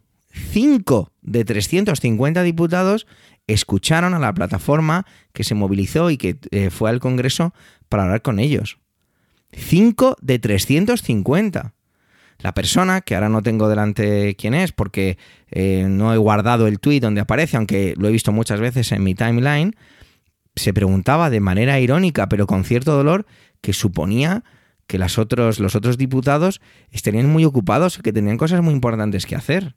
5 0.53 1.13
de 1.23 1.45
350 1.45 2.43
diputados 2.43 3.07
escucharon 3.47 4.15
a 4.15 4.19
la 4.19 4.33
plataforma 4.33 5.07
que 5.33 5.45
se 5.45 5.55
movilizó 5.55 6.11
y 6.11 6.17
que 6.17 6.39
eh, 6.51 6.71
fue 6.71 6.89
al 6.89 7.01
Congreso 7.01 7.53
para 7.89 8.05
hablar 8.05 8.23
con 8.23 8.39
ellos. 8.39 8.79
5 9.53 10.17
de 10.23 10.39
350 10.39 11.75
la 12.39 12.53
persona, 12.53 13.01
que 13.01 13.15
ahora 13.15 13.29
no 13.29 13.43
tengo 13.43 13.69
delante 13.69 14.37
quién 14.37 14.55
es 14.55 14.73
porque 14.73 15.19
eh, 15.51 15.87
no 15.89 16.13
he 16.13 16.17
guardado 16.19 16.67
el 16.67 16.81
tweet 16.81 17.01
donde 17.01 17.21
aparece, 17.21 17.57
aunque 17.57 17.95
lo 17.97 18.09
he 18.09 18.13
visto 18.13 18.33
muchas 18.33 18.61
veces 18.61 18.93
en 18.93 19.03
mi 19.03 19.15
timeline, 19.15 19.75
se 20.57 20.73
preguntaba 20.73 21.31
de 21.31 21.41
manera 21.41 21.81
irónica, 21.81 22.29
pero 22.29 22.47
con 22.47 22.65
cierto 22.65 22.93
dolor, 22.93 23.27
que 23.61 23.73
suponía 23.73 24.45
que 24.87 25.01
otros, 25.19 25.61
los 25.61 25.75
otros 25.75 25.97
diputados 25.97 26.61
estarían 26.91 27.31
muy 27.31 27.45
ocupados, 27.45 27.99
que 27.99 28.13
tenían 28.13 28.37
cosas 28.37 28.63
muy 28.63 28.75
importantes 28.75 29.27
que 29.27 29.37
hacer. 29.37 29.75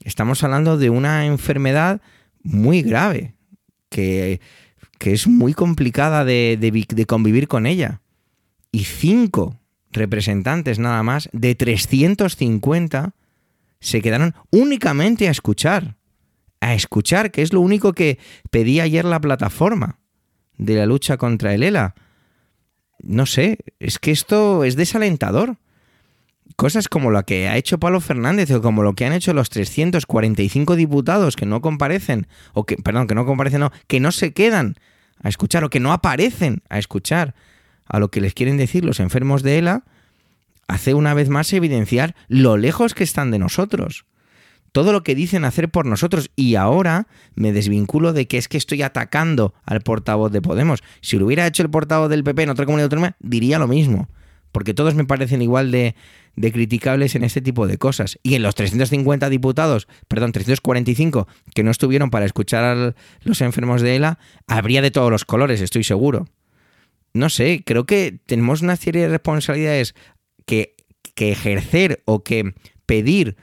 Estamos 0.00 0.42
hablando 0.44 0.78
de 0.78 0.90
una 0.90 1.26
enfermedad 1.26 2.00
muy 2.42 2.82
grave, 2.82 3.34
que, 3.88 4.40
que 4.98 5.12
es 5.12 5.26
muy 5.26 5.54
complicada 5.54 6.24
de, 6.24 6.56
de 6.60 7.06
convivir 7.06 7.48
con 7.48 7.66
ella. 7.66 8.00
Y 8.70 8.84
cinco 8.84 9.61
representantes 9.92 10.78
nada 10.78 11.02
más 11.02 11.28
de 11.32 11.54
350 11.54 13.14
se 13.80 14.00
quedaron 14.00 14.34
únicamente 14.50 15.28
a 15.28 15.30
escuchar. 15.30 15.96
A 16.60 16.74
escuchar, 16.74 17.32
que 17.32 17.42
es 17.42 17.52
lo 17.52 17.60
único 17.60 17.92
que 17.92 18.18
pedía 18.50 18.84
ayer 18.84 19.04
la 19.04 19.20
plataforma 19.20 19.98
de 20.56 20.76
la 20.76 20.86
lucha 20.86 21.16
contra 21.16 21.54
el 21.54 21.64
ELA. 21.64 21.94
No 23.02 23.26
sé, 23.26 23.58
es 23.80 23.98
que 23.98 24.12
esto 24.12 24.62
es 24.62 24.76
desalentador. 24.76 25.56
Cosas 26.54 26.88
como 26.88 27.10
lo 27.10 27.24
que 27.24 27.48
ha 27.48 27.56
hecho 27.56 27.78
Pablo 27.78 28.00
Fernández 28.00 28.50
o 28.52 28.62
como 28.62 28.84
lo 28.84 28.94
que 28.94 29.04
han 29.04 29.12
hecho 29.12 29.32
los 29.32 29.50
345 29.50 30.76
diputados 30.76 31.34
que 31.34 31.46
no 31.46 31.60
comparecen, 31.60 32.28
o 32.52 32.64
que, 32.64 32.76
perdón, 32.76 33.08
que 33.08 33.16
no 33.16 33.26
comparecen, 33.26 33.60
no, 33.60 33.72
que 33.88 33.98
no 33.98 34.12
se 34.12 34.32
quedan 34.32 34.76
a 35.20 35.28
escuchar 35.28 35.64
o 35.64 35.70
que 35.70 35.80
no 35.80 35.92
aparecen 35.92 36.62
a 36.68 36.78
escuchar 36.78 37.34
a 37.86 37.98
lo 37.98 38.10
que 38.10 38.20
les 38.20 38.34
quieren 38.34 38.56
decir 38.56 38.84
los 38.84 39.00
enfermos 39.00 39.42
de 39.42 39.58
ELA, 39.58 39.84
hace 40.68 40.94
una 40.94 41.14
vez 41.14 41.28
más 41.28 41.52
evidenciar 41.52 42.14
lo 42.28 42.56
lejos 42.56 42.94
que 42.94 43.04
están 43.04 43.30
de 43.30 43.38
nosotros. 43.38 44.04
todo 44.72 44.92
lo 44.94 45.02
que 45.02 45.14
dicen 45.14 45.44
hacer 45.44 45.68
por 45.68 45.84
nosotros 45.84 46.30
y 46.34 46.54
ahora 46.54 47.06
me 47.34 47.52
desvinculo 47.52 48.14
de 48.14 48.26
que 48.26 48.38
es 48.38 48.48
que 48.48 48.56
estoy 48.56 48.80
atacando 48.80 49.52
al 49.66 49.82
portavoz 49.82 50.32
de 50.32 50.40
Podemos. 50.40 50.82
Si 51.02 51.18
lo 51.18 51.26
hubiera 51.26 51.46
hecho 51.46 51.62
el 51.62 51.68
portavoz 51.68 52.08
del 52.08 52.24
PP 52.24 52.44
en 52.44 52.48
otra 52.48 52.64
comunidad 52.64 52.86
autónoma, 52.86 53.16
diría 53.20 53.58
lo 53.58 53.68
mismo, 53.68 54.08
porque 54.50 54.72
todos 54.72 54.94
me 54.94 55.04
parecen 55.04 55.42
igual 55.42 55.70
de, 55.70 55.94
de 56.36 56.52
criticables 56.52 57.14
en 57.14 57.24
este 57.24 57.42
tipo 57.42 57.66
de 57.66 57.76
cosas. 57.76 58.18
Y 58.22 58.34
en 58.34 58.42
los 58.42 58.54
350 58.54 59.28
diputados, 59.28 59.88
perdón, 60.08 60.32
345 60.32 61.28
que 61.54 61.62
no 61.62 61.70
estuvieron 61.70 62.10
para 62.10 62.24
escuchar 62.24 62.64
a 62.64 62.94
los 63.22 63.40
enfermos 63.42 63.82
de 63.82 63.96
ELA, 63.96 64.18
habría 64.46 64.80
de 64.80 64.90
todos 64.90 65.10
los 65.10 65.26
colores, 65.26 65.60
estoy 65.60 65.84
seguro. 65.84 66.26
No 67.14 67.28
sé, 67.28 67.62
creo 67.64 67.84
que 67.84 68.18
tenemos 68.26 68.62
una 68.62 68.76
serie 68.76 69.02
de 69.02 69.08
responsabilidades 69.08 69.94
que, 70.46 70.74
que 71.14 71.32
ejercer 71.32 72.02
o 72.04 72.22
que 72.22 72.54
pedir 72.86 73.36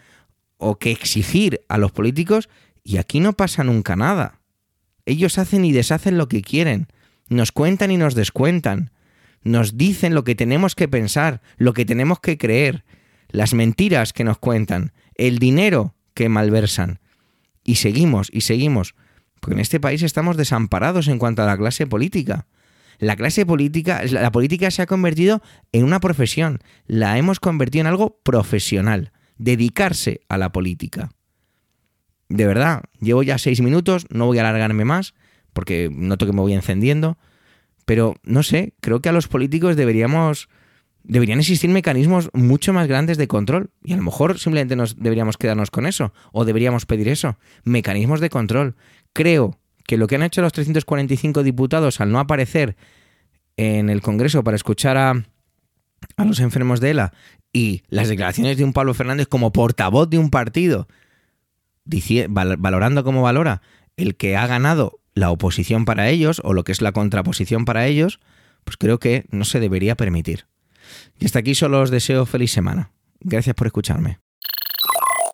o 0.58 0.78
que 0.78 0.92
exigir 0.92 1.62
a 1.70 1.78
los 1.78 1.92
políticos 1.92 2.50
y 2.84 2.98
aquí 2.98 3.20
no 3.20 3.34
pasa 3.34 3.64
nunca 3.64 3.96
nada. 3.96 4.40
Ellos 5.06 5.38
hacen 5.38 5.66
y 5.66 5.72
deshacen 5.72 6.18
lo 6.18 6.28
que 6.28 6.42
quieren, 6.42 6.88
nos 7.28 7.52
cuentan 7.52 7.92
y 7.92 7.98
nos 7.98 8.16
descuentan 8.16 8.92
nos 9.44 9.78
dicen 9.78 10.14
lo 10.14 10.24
que 10.24 10.36
tenemos 10.36 10.76
que 10.76 10.88
pensar, 10.88 11.42
lo 11.58 11.74
que 11.74 11.86
tenemos 11.86 12.20
que 12.20 12.38
creer, 12.38 12.84
las 13.30 13.54
mentiras 13.54 14.14
que 14.14 14.24
nos 14.24 14.38
cuentan, 14.38 14.92
el 15.16 15.40
dinero 15.40 15.96
que 16.14 16.30
malversan. 16.30 17.00
Y 17.64 17.76
seguimos 17.76 18.30
y 18.32 18.42
seguimos, 18.42 18.96
porque 19.40 19.56
en 19.56 19.62
este 19.62 19.80
país 19.80 20.04
estamos 20.04 20.38
desamparados 20.38 21.08
en 21.08 21.20
cuanto 21.20 21.44
a 21.44 21.46
la 21.46 21.58
clase 21.58 21.88
política. 21.88 22.48
La 23.00 23.16
clase 23.16 23.46
política, 23.46 24.04
la 24.12 24.32
política 24.32 24.70
se 24.72 24.82
ha 24.82 24.86
convertido 24.86 25.42
en 25.72 25.86
una 25.86 26.00
profesión, 26.00 26.60
la 26.86 27.18
hemos 27.18 27.40
convertido 27.40 27.82
en 27.82 27.88
algo 27.88 28.20
profesional, 28.24 29.12
dedicarse 29.38 30.22
a 30.30 30.38
la 30.38 30.52
política. 30.52 31.10
De 32.28 32.46
verdad, 32.46 32.84
llevo 33.00 33.24
ya 33.24 33.38
seis 33.38 33.62
minutos, 33.62 34.06
no 34.10 34.28
voy 34.28 34.38
a 34.38 34.42
alargarme 34.42 34.86
más, 34.86 35.16
porque 35.54 35.90
noto 35.92 36.26
que 36.26 36.34
me 36.34 36.42
voy 36.42 36.54
encendiendo. 36.54 37.18
Pero 37.86 38.16
no 38.22 38.44
sé, 38.44 38.74
creo 38.82 39.02
que 39.02 39.10
a 39.10 39.14
los 39.14 39.28
políticos 39.28 39.76
deberíamos 39.76 40.48
deberían 41.04 41.40
existir 41.40 41.70
mecanismos 41.70 42.30
mucho 42.34 42.74
más 42.74 42.88
grandes 42.88 43.18
de 43.18 43.28
control. 43.28 43.72
Y 43.84 43.94
a 43.94 43.98
lo 43.98 44.04
mejor 44.04 44.38
simplemente 44.38 44.76
nos 44.76 44.98
deberíamos 44.98 45.38
quedarnos 45.38 45.72
con 45.72 45.86
eso. 45.88 46.14
O 46.32 46.46
deberíamos 46.46 46.86
pedir 46.86 47.08
eso. 47.08 47.38
Mecanismos 47.64 48.20
de 48.20 48.30
control. 48.30 48.76
Creo 49.14 49.58
que 49.90 49.98
lo 49.98 50.06
que 50.06 50.18
han 50.18 50.22
hecho 50.22 50.44
los 50.44 50.54
345 50.54 51.42
diputados 51.42 52.00
al 52.00 52.12
no 52.12 52.20
aparecer 52.20 52.76
en 53.58 53.90
el 53.90 54.04
Congreso 54.04 54.44
para 54.44 54.56
escuchar 54.56 54.98
a, 54.98 55.26
a 56.16 56.26
los 56.26 56.40
enfermos 56.42 56.80
de 56.80 56.92
ELA 56.92 57.12
y 57.52 57.82
las 57.88 58.08
declaraciones 58.08 58.56
de 58.56 58.64
un 58.64 58.72
Pablo 58.72 58.94
Fernández 58.94 59.26
como 59.28 59.52
portavoz 59.52 60.08
de 60.08 60.20
un 60.20 60.30
partido, 60.30 60.88
valorando 62.30 63.04
como 63.04 63.24
valora 63.24 63.64
el 63.98 64.16
que 64.16 64.38
ha 64.38 64.46
ganado 64.46 65.00
la 65.16 65.32
oposición 65.32 65.86
para 65.86 66.08
ellos 66.08 66.40
o 66.44 66.54
lo 66.54 66.64
que 66.64 66.72
es 66.72 66.84
la 66.84 66.92
contraposición 66.92 67.66
para 67.66 67.88
ellos, 67.88 68.20
pues 68.66 68.78
creo 68.78 69.00
que 69.00 69.26
no 69.32 69.44
se 69.44 69.60
debería 69.60 69.96
permitir. 69.96 70.46
Y 71.18 71.26
hasta 71.26 71.40
aquí 71.40 71.56
solo 71.56 71.82
os 71.82 71.90
deseo 71.90 72.28
feliz 72.28 72.52
semana. 72.52 72.92
Gracias 73.22 73.56
por 73.56 73.66
escucharme. 73.66 74.20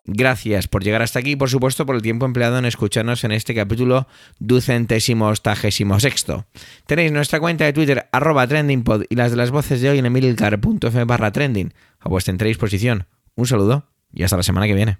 Gracias 0.08 0.68
por 0.68 0.84
llegar 0.84 1.02
hasta 1.02 1.18
aquí 1.18 1.32
y 1.32 1.36
por 1.36 1.50
supuesto 1.50 1.84
por 1.84 1.96
el 1.96 2.02
tiempo 2.02 2.26
empleado 2.26 2.58
en 2.58 2.64
escucharnos 2.64 3.24
en 3.24 3.32
este 3.32 3.56
capítulo 3.56 4.06
ducentésimo 4.38 5.28
octagésimo 5.28 5.98
sexto. 5.98 6.46
Tenéis 6.86 7.10
nuestra 7.10 7.40
cuenta 7.40 7.64
de 7.64 7.72
Twitter 7.72 8.08
arroba 8.12 8.46
trendingpod 8.46 9.02
y 9.08 9.16
las 9.16 9.32
de 9.32 9.36
las 9.36 9.50
voces 9.50 9.80
de 9.80 9.90
hoy 9.90 9.98
en 9.98 10.06
emilcar.f 10.06 11.04
barra 11.04 11.32
trending 11.32 11.74
a 11.98 12.08
vuestra 12.08 12.30
entera 12.30 12.48
disposición. 12.48 13.06
Un 13.34 13.46
saludo 13.48 13.88
y 14.12 14.22
hasta 14.22 14.36
la 14.36 14.44
semana 14.44 14.68
que 14.68 14.74
viene. 14.74 14.98